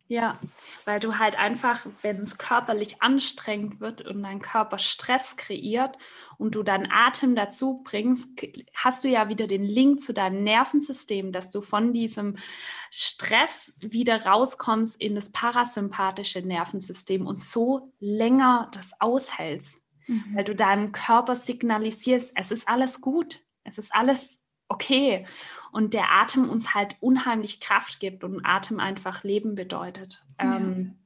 ja, 0.09 0.39
weil 0.85 1.01
du 1.01 1.19
halt 1.19 1.37
einfach, 1.37 1.85
wenn 2.03 2.21
es 2.21 2.39
körperlich 2.39 3.03
anstrengend 3.03 3.81
wird 3.81 4.03
und 4.03 4.23
dein 4.23 4.41
Körper 4.41 4.79
Stress 4.79 5.37
kreiert 5.37 5.99
und 6.39 6.55
du 6.55 6.63
dann 6.63 6.89
Atem 6.91 7.35
dazu 7.35 7.83
bringst, 7.83 8.29
hast 8.73 9.03
du 9.03 9.09
ja 9.09 9.29
wieder 9.29 9.49
den 9.49 9.65
Link 9.65 10.01
zu 10.01 10.15
deinem 10.15 10.45
Nervensystem, 10.45 11.33
dass 11.33 11.51
du 11.51 11.61
von 11.61 11.93
diesem 11.93 12.37
Stress 12.91 13.75
wieder 13.81 14.27
rauskommst 14.27 15.01
in 15.01 15.17
das 15.17 15.33
parasympathische 15.33 16.43
Nervensystem 16.43 17.27
und 17.27 17.41
so 17.41 17.93
länger 17.99 18.71
das 18.75 19.01
aushältst, 19.01 19.83
mhm. 20.07 20.25
weil 20.35 20.45
du 20.45 20.55
deinem 20.55 20.93
Körper 20.93 21.35
signalisierst, 21.35 22.33
es 22.37 22.53
ist 22.53 22.69
alles 22.69 23.01
gut, 23.01 23.43
es 23.65 23.79
ist 23.79 23.93
alles 23.93 24.41
okay 24.69 25.27
und 25.77 25.93
der 25.93 26.11
Atem 26.11 26.49
uns 26.49 26.75
halt 26.75 26.97
unheimlich 27.01 27.61
Kraft 27.61 28.01
gibt 28.01 28.25
und 28.25 28.47
Atem 28.47 28.81
einfach 28.81 29.25
Leben 29.25 29.55
bedeutet. 29.55 30.25
Ja. 30.41 30.57
Ähm, 30.57 30.97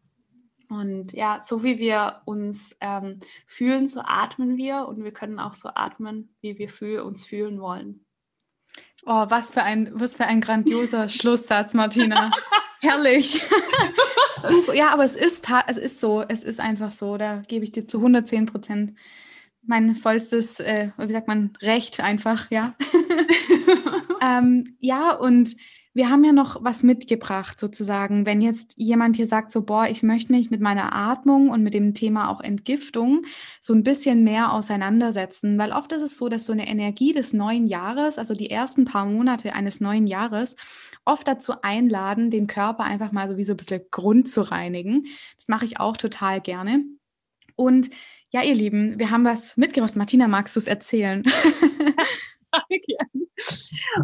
und 0.68 1.12
ja, 1.12 1.40
so 1.44 1.64
wie 1.64 1.80
wir 1.80 2.22
uns 2.24 2.76
ähm, 2.80 3.18
fühlen, 3.48 3.88
so 3.88 4.00
atmen 4.04 4.56
wir 4.56 4.86
und 4.86 5.02
wir 5.02 5.10
können 5.10 5.40
auch 5.40 5.54
so 5.54 5.70
atmen, 5.74 6.36
wie 6.40 6.56
wir 6.56 6.68
für 6.68 7.04
uns 7.04 7.24
fühlen 7.24 7.60
wollen. 7.60 8.06
Oh, 9.04 9.26
was 9.28 9.50
für 9.50 9.64
ein, 9.64 9.90
was 9.94 10.14
für 10.14 10.26
ein 10.26 10.40
grandioser 10.40 11.08
Schlusssatz, 11.08 11.74
Martina. 11.74 12.30
Herrlich. 12.80 13.42
ja, 14.72 14.92
aber 14.92 15.02
es 15.02 15.16
ist, 15.16 15.48
es 15.66 15.78
ist 15.78 15.98
so, 16.00 16.22
es 16.22 16.44
ist 16.44 16.60
einfach 16.60 16.92
so, 16.92 17.16
da 17.16 17.42
gebe 17.48 17.64
ich 17.64 17.72
dir 17.72 17.88
zu 17.88 17.98
110 17.98 18.46
Prozent 18.46 18.94
mein 19.62 19.94
vollstes, 19.96 20.60
äh, 20.60 20.90
wie 20.96 21.12
sagt 21.12 21.28
man, 21.28 21.52
Recht 21.60 22.00
einfach, 22.00 22.50
ja. 22.50 22.74
ähm, 24.22 24.64
ja, 24.78 25.14
und 25.14 25.56
wir 25.92 26.08
haben 26.08 26.22
ja 26.22 26.32
noch 26.32 26.62
was 26.62 26.84
mitgebracht, 26.84 27.58
sozusagen. 27.58 28.24
Wenn 28.24 28.40
jetzt 28.40 28.74
jemand 28.76 29.16
hier 29.16 29.26
sagt, 29.26 29.50
so, 29.50 29.62
boah, 29.62 29.86
ich 29.88 30.04
möchte 30.04 30.32
mich 30.32 30.50
mit 30.50 30.60
meiner 30.60 30.94
Atmung 30.94 31.50
und 31.50 31.64
mit 31.64 31.74
dem 31.74 31.94
Thema 31.94 32.28
auch 32.28 32.40
Entgiftung 32.40 33.22
so 33.60 33.74
ein 33.74 33.82
bisschen 33.82 34.22
mehr 34.22 34.52
auseinandersetzen, 34.52 35.58
weil 35.58 35.72
oft 35.72 35.90
ist 35.92 36.02
es 36.02 36.16
so, 36.16 36.28
dass 36.28 36.46
so 36.46 36.52
eine 36.52 36.68
Energie 36.68 37.12
des 37.12 37.32
neuen 37.32 37.66
Jahres, 37.66 38.18
also 38.18 38.34
die 38.34 38.50
ersten 38.50 38.84
paar 38.84 39.04
Monate 39.04 39.52
eines 39.54 39.80
neuen 39.80 40.06
Jahres, 40.06 40.54
oft 41.04 41.26
dazu 41.26 41.54
einladen, 41.62 42.30
den 42.30 42.46
Körper 42.46 42.84
einfach 42.84 43.10
mal 43.10 43.28
so 43.28 43.36
wie 43.36 43.44
so 43.44 43.54
ein 43.54 43.56
bisschen 43.56 43.82
Grund 43.90 44.28
zu 44.28 44.42
reinigen. 44.42 45.06
Das 45.38 45.48
mache 45.48 45.64
ich 45.64 45.80
auch 45.80 45.96
total 45.96 46.40
gerne. 46.40 46.84
Und 47.56 47.90
ja, 48.30 48.42
ihr 48.42 48.54
Lieben, 48.54 48.98
wir 49.00 49.10
haben 49.10 49.24
was 49.24 49.56
mitgebracht. 49.56 49.96
Martina, 49.96 50.28
magst 50.28 50.54
du 50.54 50.60
es 50.60 50.68
erzählen? 50.68 51.24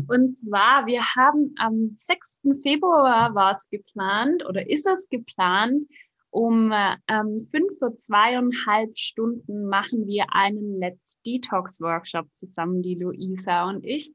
Und 0.09 0.35
zwar, 0.35 0.87
wir 0.87 1.03
haben 1.15 1.55
am 1.59 1.91
6. 1.93 2.43
Februar 2.63 3.35
war 3.35 3.53
es 3.53 3.69
geplant 3.69 4.45
oder 4.47 4.69
ist 4.69 4.87
es 4.87 5.09
geplant, 5.09 5.91
um 6.31 6.73
ähm, 6.73 7.41
fünf 7.51 7.79
für 7.79 7.95
zweieinhalb 7.95 8.97
Stunden 8.97 9.67
machen 9.67 10.07
wir 10.07 10.27
einen 10.31 10.75
Let's 10.75 11.19
Detox 11.25 11.81
Workshop 11.81 12.29
zusammen, 12.35 12.83
die 12.83 12.95
Luisa 12.95 13.69
und 13.69 13.85
ich 13.85 14.13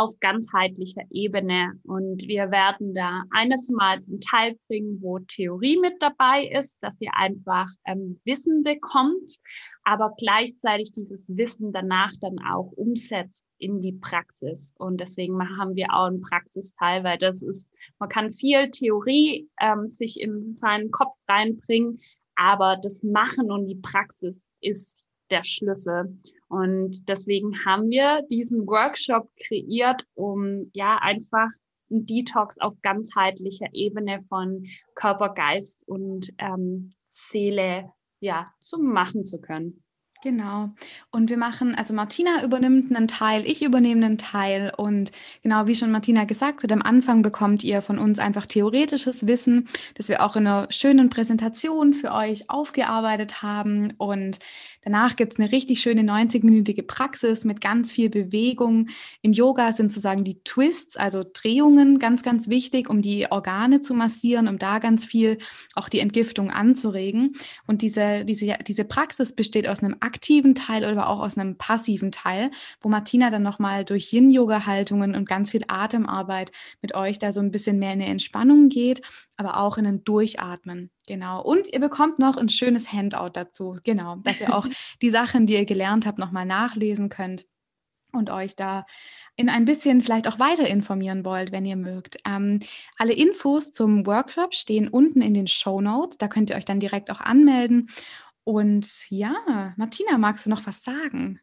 auf 0.00 0.18
ganzheitlicher 0.18 1.02
Ebene. 1.10 1.78
Und 1.84 2.26
wir 2.26 2.50
werden 2.50 2.94
da 2.94 3.24
eines 3.30 3.68
Mal 3.68 3.98
einen 3.98 4.20
Teil 4.22 4.56
bringen, 4.66 4.98
wo 5.02 5.18
Theorie 5.18 5.78
mit 5.78 6.00
dabei 6.00 6.46
ist, 6.46 6.78
dass 6.80 6.98
ihr 7.00 7.14
einfach 7.14 7.68
ähm, 7.84 8.18
Wissen 8.24 8.62
bekommt, 8.62 9.36
aber 9.84 10.14
gleichzeitig 10.16 10.94
dieses 10.94 11.36
Wissen 11.36 11.74
danach 11.74 12.12
dann 12.18 12.38
auch 12.38 12.72
umsetzt 12.72 13.44
in 13.58 13.82
die 13.82 13.92
Praxis. 13.92 14.74
Und 14.78 15.02
deswegen 15.02 15.38
haben 15.58 15.74
wir 15.74 15.92
auch 15.92 16.06
einen 16.06 16.22
Praxisteil, 16.22 17.04
weil 17.04 17.18
das 17.18 17.42
ist, 17.42 17.70
man 17.98 18.08
kann 18.08 18.30
viel 18.30 18.70
Theorie 18.70 19.50
ähm, 19.60 19.86
sich 19.88 20.18
in 20.18 20.56
seinen 20.56 20.90
Kopf 20.90 21.14
reinbringen, 21.28 22.00
aber 22.36 22.78
das 22.82 23.02
Machen 23.02 23.50
und 23.50 23.66
die 23.66 23.82
Praxis 23.82 24.46
ist 24.62 25.02
der 25.30 25.44
Schlüssel. 25.44 26.18
Und 26.48 27.08
deswegen 27.08 27.64
haben 27.64 27.90
wir 27.90 28.22
diesen 28.30 28.66
Workshop 28.66 29.30
kreiert, 29.36 30.04
um 30.14 30.70
ja 30.72 30.98
einfach 31.00 31.48
ein 31.90 32.06
Detox 32.06 32.58
auf 32.58 32.74
ganzheitlicher 32.82 33.68
Ebene 33.72 34.20
von 34.28 34.66
Körper, 34.94 35.30
Geist 35.34 35.86
und 35.86 36.32
ähm, 36.38 36.90
Seele 37.12 37.92
ja 38.20 38.52
zu 38.60 38.78
machen 38.78 39.24
zu 39.24 39.40
können. 39.40 39.82
Genau. 40.22 40.68
Und 41.10 41.30
wir 41.30 41.38
machen, 41.38 41.74
also 41.74 41.94
Martina 41.94 42.44
übernimmt 42.44 42.94
einen 42.94 43.08
Teil, 43.08 43.46
ich 43.46 43.62
übernehme 43.62 44.04
einen 44.04 44.18
Teil. 44.18 44.70
Und 44.76 45.12
genau 45.42 45.66
wie 45.66 45.74
schon 45.74 45.90
Martina 45.90 46.24
gesagt 46.24 46.62
hat, 46.62 46.70
am 46.72 46.82
Anfang 46.82 47.22
bekommt 47.22 47.64
ihr 47.64 47.80
von 47.80 47.98
uns 47.98 48.18
einfach 48.18 48.44
theoretisches 48.44 49.26
Wissen, 49.26 49.68
das 49.94 50.08
wir 50.10 50.22
auch 50.22 50.36
in 50.36 50.46
einer 50.46 50.66
schönen 50.70 51.08
Präsentation 51.08 51.94
für 51.94 52.12
euch 52.12 52.50
aufgearbeitet 52.50 53.40
haben. 53.40 53.94
Und 53.96 54.40
danach 54.84 55.16
gibt 55.16 55.32
es 55.32 55.38
eine 55.38 55.52
richtig 55.52 55.80
schöne 55.80 56.02
90-minütige 56.02 56.86
Praxis 56.86 57.46
mit 57.46 57.62
ganz 57.62 57.90
viel 57.90 58.10
Bewegung. 58.10 58.88
Im 59.22 59.32
Yoga 59.32 59.72
sind 59.72 59.90
sozusagen 59.90 60.22
die 60.22 60.42
Twists, 60.44 60.98
also 60.98 61.24
Drehungen, 61.24 61.98
ganz, 61.98 62.22
ganz 62.22 62.46
wichtig, 62.48 62.90
um 62.90 63.00
die 63.00 63.32
Organe 63.32 63.80
zu 63.80 63.94
massieren, 63.94 64.48
um 64.48 64.58
da 64.58 64.80
ganz 64.80 65.06
viel 65.06 65.38
auch 65.74 65.88
die 65.88 66.00
Entgiftung 66.00 66.50
anzuregen. 66.50 67.36
Und 67.66 67.80
diese, 67.80 68.26
diese, 68.26 68.58
diese 68.66 68.84
Praxis 68.84 69.34
besteht 69.34 69.66
aus 69.66 69.82
einem 69.82 69.96
aktiven 70.10 70.56
Teil 70.56 70.90
oder 70.90 71.08
auch 71.08 71.20
aus 71.20 71.38
einem 71.38 71.56
passiven 71.56 72.10
Teil, 72.10 72.50
wo 72.80 72.88
Martina 72.88 73.30
dann 73.30 73.44
nochmal 73.44 73.84
durch 73.84 74.12
Yin-Yoga-Haltungen 74.12 75.14
und 75.14 75.28
ganz 75.28 75.50
viel 75.50 75.62
Atemarbeit 75.68 76.50
mit 76.82 76.96
euch 76.96 77.20
da 77.20 77.32
so 77.32 77.40
ein 77.40 77.52
bisschen 77.52 77.78
mehr 77.78 77.92
in 77.92 78.02
eine 78.02 78.10
Entspannung 78.10 78.68
geht, 78.68 79.02
aber 79.36 79.58
auch 79.58 79.78
in 79.78 79.86
ein 79.86 80.02
Durchatmen. 80.02 80.90
Genau. 81.06 81.42
Und 81.42 81.72
ihr 81.72 81.78
bekommt 81.78 82.18
noch 82.18 82.36
ein 82.36 82.48
schönes 82.48 82.92
Handout 82.92 83.30
dazu. 83.34 83.78
Genau, 83.84 84.16
dass 84.16 84.40
ihr 84.40 84.52
auch 84.52 84.66
die 85.00 85.10
Sachen, 85.10 85.46
die 85.46 85.54
ihr 85.54 85.64
gelernt 85.64 86.06
habt, 86.06 86.18
nochmal 86.18 86.44
nachlesen 86.44 87.08
könnt 87.08 87.46
und 88.12 88.30
euch 88.30 88.56
da 88.56 88.86
in 89.36 89.48
ein 89.48 89.64
bisschen 89.64 90.02
vielleicht 90.02 90.26
auch 90.26 90.40
weiter 90.40 90.66
informieren 90.66 91.24
wollt, 91.24 91.52
wenn 91.52 91.64
ihr 91.64 91.76
mögt. 91.76 92.18
Ähm, 92.26 92.58
alle 92.98 93.12
Infos 93.12 93.70
zum 93.70 94.06
Workshop 94.06 94.54
stehen 94.54 94.88
unten 94.88 95.22
in 95.22 95.34
den 95.34 95.46
Show 95.46 95.80
Notes. 95.80 96.18
Da 96.18 96.26
könnt 96.26 96.50
ihr 96.50 96.56
euch 96.56 96.64
dann 96.64 96.80
direkt 96.80 97.10
auch 97.12 97.20
anmelden. 97.20 97.88
Und 98.44 99.10
ja, 99.10 99.72
Martina, 99.76 100.18
magst 100.18 100.46
du 100.46 100.50
noch 100.50 100.66
was 100.66 100.82
sagen? 100.82 101.40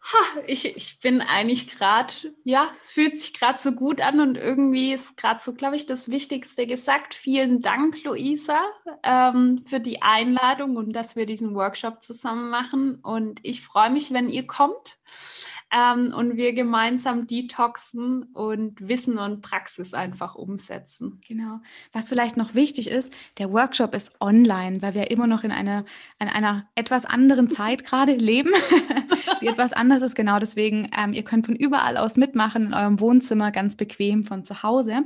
Ha, 0.00 0.40
ich, 0.46 0.76
ich 0.76 1.00
bin 1.00 1.20
eigentlich 1.20 1.68
gerade, 1.76 2.12
ja, 2.44 2.68
es 2.72 2.92
fühlt 2.92 3.20
sich 3.20 3.34
gerade 3.34 3.58
so 3.58 3.72
gut 3.72 4.00
an 4.00 4.20
und 4.20 4.36
irgendwie 4.36 4.92
ist 4.92 5.16
gerade 5.16 5.40
so, 5.42 5.52
glaube 5.52 5.76
ich, 5.76 5.86
das 5.86 6.08
Wichtigste 6.08 6.66
gesagt. 6.66 7.14
Vielen 7.14 7.60
Dank, 7.60 8.02
Luisa, 8.04 8.60
ähm, 9.02 9.64
für 9.66 9.80
die 9.80 10.00
Einladung 10.00 10.76
und 10.76 10.94
dass 10.94 11.16
wir 11.16 11.26
diesen 11.26 11.54
Workshop 11.54 12.02
zusammen 12.02 12.48
machen. 12.48 13.00
Und 13.02 13.40
ich 13.42 13.60
freue 13.62 13.90
mich, 13.90 14.12
wenn 14.12 14.28
ihr 14.28 14.46
kommt 14.46 14.98
ähm, 15.70 16.14
und 16.14 16.36
wir 16.36 16.54
gemeinsam 16.54 17.26
detoxen 17.26 18.24
und 18.32 18.88
Wissen 18.88 19.18
und 19.18 19.42
Praxis 19.42 19.92
einfach 19.92 20.34
umsetzen. 20.34 21.20
Genau. 21.26 21.60
Was 21.92 22.08
vielleicht 22.08 22.36
noch 22.36 22.54
wichtig 22.54 22.88
ist, 22.88 23.12
der 23.36 23.52
Workshop 23.52 23.94
ist 23.94 24.12
online, 24.20 24.80
weil 24.80 24.94
wir 24.94 25.10
immer 25.10 25.26
noch 25.26 25.44
in 25.44 25.52
einer, 25.52 25.84
in 26.18 26.28
einer 26.28 26.66
etwas 26.74 27.04
anderen 27.04 27.50
Zeit 27.58 27.84
gerade 27.84 28.14
leben, 28.14 28.52
die 29.42 29.46
etwas 29.46 29.72
anders 29.72 30.02
ist. 30.02 30.14
Genau 30.14 30.38
deswegen, 30.38 30.88
ähm, 30.96 31.12
ihr 31.12 31.22
könnt 31.22 31.46
von 31.46 31.56
überall 31.56 31.96
aus 31.96 32.16
mitmachen, 32.16 32.66
in 32.66 32.74
eurem 32.74 33.00
Wohnzimmer 33.00 33.50
ganz 33.50 33.76
bequem 33.76 34.24
von 34.24 34.44
zu 34.44 34.62
Hause. 34.62 35.02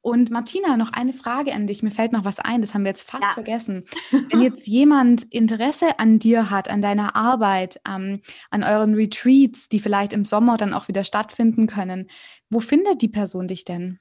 Und 0.00 0.30
Martina, 0.30 0.76
noch 0.76 0.92
eine 0.92 1.12
Frage 1.12 1.52
an 1.52 1.66
dich. 1.66 1.82
Mir 1.82 1.90
fällt 1.90 2.12
noch 2.12 2.24
was 2.24 2.38
ein, 2.38 2.62
das 2.62 2.74
haben 2.74 2.84
wir 2.84 2.90
jetzt 2.90 3.08
fast 3.08 3.24
ja. 3.24 3.32
vergessen. 3.32 3.84
Wenn 4.30 4.40
jetzt 4.40 4.66
jemand 4.66 5.24
Interesse 5.24 5.98
an 5.98 6.18
dir 6.18 6.50
hat, 6.50 6.70
an 6.70 6.80
deiner 6.80 7.16
Arbeit, 7.16 7.80
ähm, 7.86 8.22
an 8.50 8.62
euren 8.62 8.94
Retreats, 8.94 9.68
die 9.68 9.80
vielleicht 9.80 10.05
vielleicht 10.06 10.12
im 10.12 10.24
Sommer 10.24 10.56
dann 10.56 10.72
auch 10.72 10.88
wieder 10.88 11.04
stattfinden 11.04 11.66
können. 11.66 12.08
Wo 12.48 12.60
findet 12.60 13.02
die 13.02 13.08
Person 13.08 13.48
dich 13.48 13.64
denn? 13.64 13.98